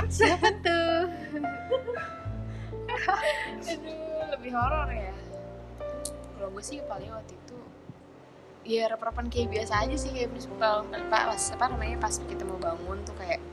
siapa 0.10 0.50
tuh? 0.66 0.98
Aduh, 2.94 4.26
lebih 4.34 4.52
horor 4.54 4.90
ya. 4.90 5.14
Kalau 6.38 6.50
gue 6.52 6.64
sih 6.64 6.82
paling 6.86 7.10
waktu 7.10 7.34
itu 7.34 7.58
ya 8.64 8.88
rep-repan 8.88 9.28
kayak 9.28 9.52
biasa 9.52 9.84
aja 9.84 9.96
sih 10.00 10.12
kayak 10.16 10.32
principal 10.32 10.88
pas 11.12 11.44
apa 11.52 11.66
namanya 11.68 12.00
pas 12.00 12.16
kita 12.16 12.48
mau 12.48 12.56
bangun 12.56 12.96
tuh 13.04 13.12
kayak 13.20 13.44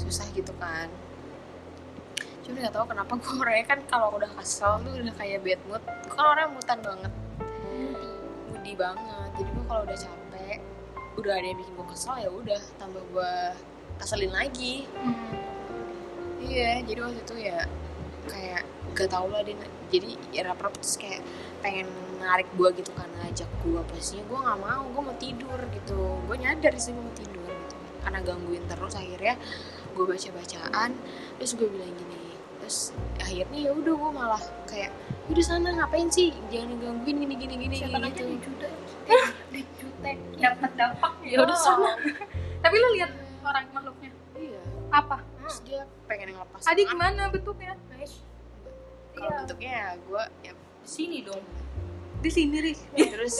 susah 0.00 0.24
gitu 0.32 0.52
kan 0.56 0.88
cuma 2.46 2.62
nggak 2.62 2.74
tahu 2.78 2.86
kenapa 2.86 3.12
gue 3.18 3.34
orangnya 3.42 3.66
kan 3.66 3.80
kalau 3.90 4.08
udah 4.14 4.30
kesel 4.38 4.78
tuh 4.86 4.94
udah 4.94 5.14
kayak 5.18 5.42
bad 5.42 5.60
mood. 5.66 5.82
Gue 5.82 6.14
kan 6.14 6.26
orangnya 6.30 6.50
mutan 6.54 6.78
banget. 6.78 7.12
Moody 8.54 8.72
banget. 8.78 9.28
Jadi 9.34 9.50
gue 9.50 9.64
kalau 9.66 9.82
udah 9.82 9.98
capek 9.98 10.58
udah 11.16 11.32
ada 11.32 11.46
yang 11.48 11.58
bikin 11.58 11.72
gue 11.74 11.86
kesel 11.90 12.14
ya 12.22 12.30
udah 12.30 12.60
tambah 12.78 13.02
gue 13.10 13.32
keselin 13.98 14.32
lagi. 14.32 14.86
Iya, 16.46 16.86
jadi 16.86 17.00
waktu 17.02 17.20
itu 17.26 17.34
ya 17.42 17.66
kayak 18.30 18.62
gak 18.94 19.10
tau 19.10 19.26
lah 19.26 19.42
dia 19.42 19.54
jadi 19.90 20.18
ya 20.34 20.42
rap 20.46 20.62
terus 20.78 20.98
kayak 20.98 21.22
pengen 21.62 21.86
narik 22.18 22.46
gua 22.58 22.70
gitu 22.74 22.90
kan 22.94 23.06
ngajak 23.22 23.50
gua. 23.62 23.82
Pastinya 23.86 24.24
gua 24.30 24.38
nggak 24.46 24.60
mau 24.62 24.82
gua 24.94 25.02
mau 25.10 25.16
tidur 25.18 25.58
gitu. 25.74 25.98
Gua 26.26 26.36
nyadar 26.38 26.74
sih 26.78 26.94
gua 26.94 27.04
mau 27.06 27.16
tidur 27.16 27.50
gitu. 27.50 27.76
Karena 28.02 28.18
gangguin 28.22 28.64
terus 28.66 28.94
akhirnya 28.94 29.34
gua 29.96 30.04
baca 30.12 30.28
bacaan 30.28 30.90
terus 31.40 31.52
gua 31.56 31.68
bilang 31.72 31.92
gini 31.96 32.25
terus 32.66 32.90
akhirnya 33.22 33.70
ya 33.70 33.70
udah 33.70 33.94
gua 33.94 34.10
malah 34.10 34.42
kayak 34.66 34.90
udah 35.30 35.38
sana 35.38 35.70
ngapain 35.70 36.10
sih 36.10 36.34
jangan 36.50 36.74
gangguin 36.82 37.22
gini 37.22 37.34
gini 37.38 37.54
gini 37.62 37.76
aja 37.78 37.94
gitu. 38.26 38.66
Dijutek. 39.54 40.18
dapat 40.34 40.70
dampak 40.74 41.14
Ya 41.22 41.46
udah 41.46 41.54
sana. 41.54 41.94
tapi 42.66 42.74
lu 42.74 42.88
lihat 42.98 43.14
orang 43.40 43.70
makhluknya 43.70 44.10
iya 44.34 44.58
apa 44.90 45.22
terus 45.38 45.62
dia 45.62 45.86
pengen 46.10 46.34
ngelepas 46.34 46.58
Adi 46.66 46.82
tangan. 46.82 46.90
gimana 46.90 47.22
bentuknya 47.30 47.72
kalau 47.78 48.02
Iya. 49.14 49.30
bentuknya 49.38 49.70
ya 49.70 49.88
gua 50.02 50.22
ya 50.42 50.52
Sini 50.82 51.22
dong. 51.22 51.42
di 52.18 52.30
sini 52.32 52.58
ris 52.58 52.82
terus 52.92 53.38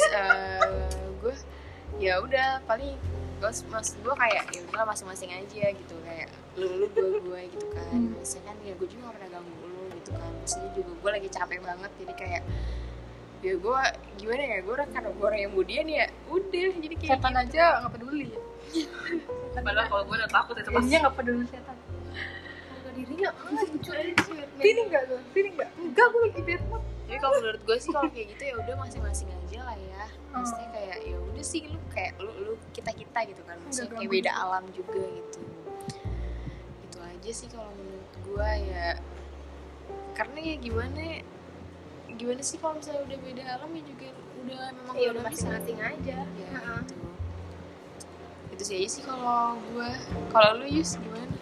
gue 1.19 1.35
ya 1.99 2.23
udah 2.23 2.63
paling 2.63 2.95
gue 3.47 3.71
mas 3.71 3.95
gue 3.95 4.15
kayak 4.19 4.43
ya 4.51 4.61
udah 4.67 4.85
masing-masing 4.91 5.31
aja 5.31 5.65
gitu. 5.71 5.95
Kayak 6.03 6.29
lu 6.59 6.67
lu 6.67 6.87
gue 6.91 7.21
gue 7.23 7.41
gitu 7.55 7.67
kan. 7.71 7.95
Hmm. 7.95 8.11
maksudnya 8.19 8.45
kan 8.51 8.57
ya 8.67 8.73
gue 8.75 8.89
juga 8.91 9.03
gak 9.07 9.15
pernah 9.15 9.31
ganggu 9.39 9.65
lu 9.71 9.83
gitu 10.03 10.11
kan. 10.19 10.31
Maksudnya 10.43 10.71
juga 10.75 10.91
gue 10.99 11.11
lagi 11.15 11.29
capek 11.31 11.59
banget 11.63 11.91
jadi 12.03 12.15
kayak 12.19 12.43
ya 13.45 13.55
gue 13.55 13.81
gimana 14.19 14.43
ya 14.43 14.59
gue 14.65 14.75
karena 14.75 15.09
gue 15.15 15.27
orang 15.27 15.41
yang 15.47 15.51
kemudian 15.55 15.87
ya 15.87 16.05
udah. 16.27 16.69
Jadi 16.83 16.95
kayak 16.99 17.13
setan 17.23 17.35
aja 17.39 17.63
nggak 17.87 17.93
peduli. 17.95 18.29
Ya 19.55 19.61
Padahal 19.63 19.87
kalau 19.87 20.03
gue 20.11 20.17
udah 20.19 20.31
takut 20.35 20.55
itu 20.59 20.71
pasti. 20.75 20.83
Jadinya 20.91 20.99
nggak 21.07 21.17
peduli 21.23 21.45
setan. 21.47 21.77
Harga 22.67 22.91
dirinya 22.99 23.31
hancur. 23.39 23.95
sini 24.59 24.81
nggak 24.91 25.03
lu? 25.07 25.17
Sini 25.31 25.49
nggak? 25.55 25.69
Enggak 25.79 26.07
gue 26.11 26.21
lagi 26.27 26.43
bad 26.43 26.63
mood 26.67 26.96
jadi 27.07 27.19
kalau 27.23 27.35
menurut 27.39 27.63
gue 27.63 27.77
sih 27.79 27.91
kalau 27.95 28.11
kayak 28.11 28.27
gitu 28.35 28.43
ya 28.51 28.55
udah 28.59 28.75
masing-masing 28.83 29.29
aja 29.31 29.59
lah 29.63 29.77
ya. 29.79 30.05
Maksudnya 30.35 30.69
kayak 30.75 30.97
ya 31.07 31.17
udah 31.23 31.45
sih 31.47 31.63
lu 31.71 31.79
kayak 31.95 32.13
lu 32.19 32.33
lu 32.43 32.53
kita 32.75 32.91
kita 32.91 33.19
gitu 33.31 33.43
kan. 33.47 33.57
Maksudnya 33.63 33.95
kayak 33.95 34.11
beda 34.11 34.33
alam 34.35 34.65
juga 34.75 35.03
gitu. 35.07 35.41
Itu 36.91 36.99
aja 36.99 37.31
sih 37.31 37.47
kalau 37.47 37.71
menurut 37.79 38.11
gue 38.27 38.51
ya. 38.75 38.89
Karena 40.19 40.39
ya 40.43 40.55
gimana 40.59 41.03
gimana 42.17 42.41
sih 42.43 42.57
kalau 42.59 42.75
misalnya 42.81 43.03
udah 43.07 43.19
beda 43.23 43.43
alam 43.45 43.71
ya 43.71 43.83
juga 43.87 44.07
udah 44.43 44.63
memang 44.73 44.95
Iya, 44.99 45.09
udah 45.15 45.23
masing-masing 45.31 45.79
aja. 45.79 46.17
ya 46.27 46.49
Heeh. 46.51 46.81
gitu. 46.83 47.07
Itu 48.57 48.63
sih 48.67 48.75
aja 48.83 48.89
sih 48.89 49.03
kalau 49.07 49.55
gue 49.63 49.91
kalau 50.35 50.51
lu 50.59 50.67
Yus 50.67 50.99
gimana? 50.99 51.37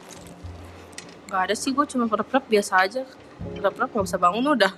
Gak 1.33 1.41
ada 1.51 1.55
sih 1.57 1.73
gue 1.73 1.87
cuma 1.89 2.05
perap 2.05 2.45
biasa 2.45 2.85
aja. 2.85 3.03
Perap 3.57 3.91
nggak 3.91 4.05
bisa 4.05 4.21
bangun 4.21 4.45
udah. 4.45 4.75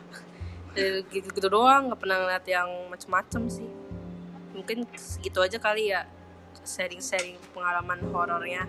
Gitu 1.08 1.28
gitu 1.32 1.48
doang 1.48 1.88
nggak 1.88 2.00
pernah 2.00 2.16
ngeliat 2.20 2.44
yang 2.44 2.68
macem-macem 2.92 3.48
sih. 3.48 3.68
Mungkin 4.52 4.84
segitu 4.96 5.40
aja 5.40 5.56
kali 5.56 5.92
ya 5.92 6.04
sharing-sharing 6.64 7.40
pengalaman 7.56 8.00
horornya. 8.12 8.68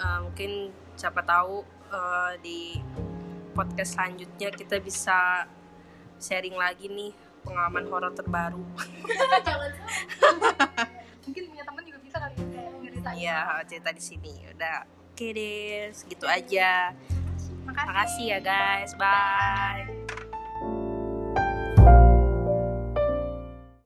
Eh, 0.00 0.18
mungkin 0.24 0.72
siapa 0.96 1.24
tahu 1.24 1.64
eh, 1.92 2.32
di 2.44 2.58
podcast 3.56 3.96
selanjutnya 3.96 4.48
kita 4.52 4.76
bisa 4.80 5.48
sharing 6.20 6.54
lagi 6.56 6.88
nih 6.88 7.12
pengalaman 7.44 7.84
horor 7.88 8.12
terbaru. 8.12 8.60
mungkin 11.24 11.42
punya 11.46 11.64
teman 11.64 11.82
juga 11.86 11.98
bisa 12.02 12.16
kali 12.20 12.34
ya 12.36 12.64
nyeritain 12.80 13.16
Iya 13.16 13.64
cerita 13.68 13.90
di 13.92 14.02
sini. 14.02 14.32
Udah 14.52 14.84
oke 14.84 15.26
deh 15.32 15.92
segitu 15.92 16.26
aja. 16.28 16.92
makasih 17.64 17.86
Makasih 17.86 18.24
ya 18.26 18.38
guys. 18.40 18.92
Bye. 18.96 19.99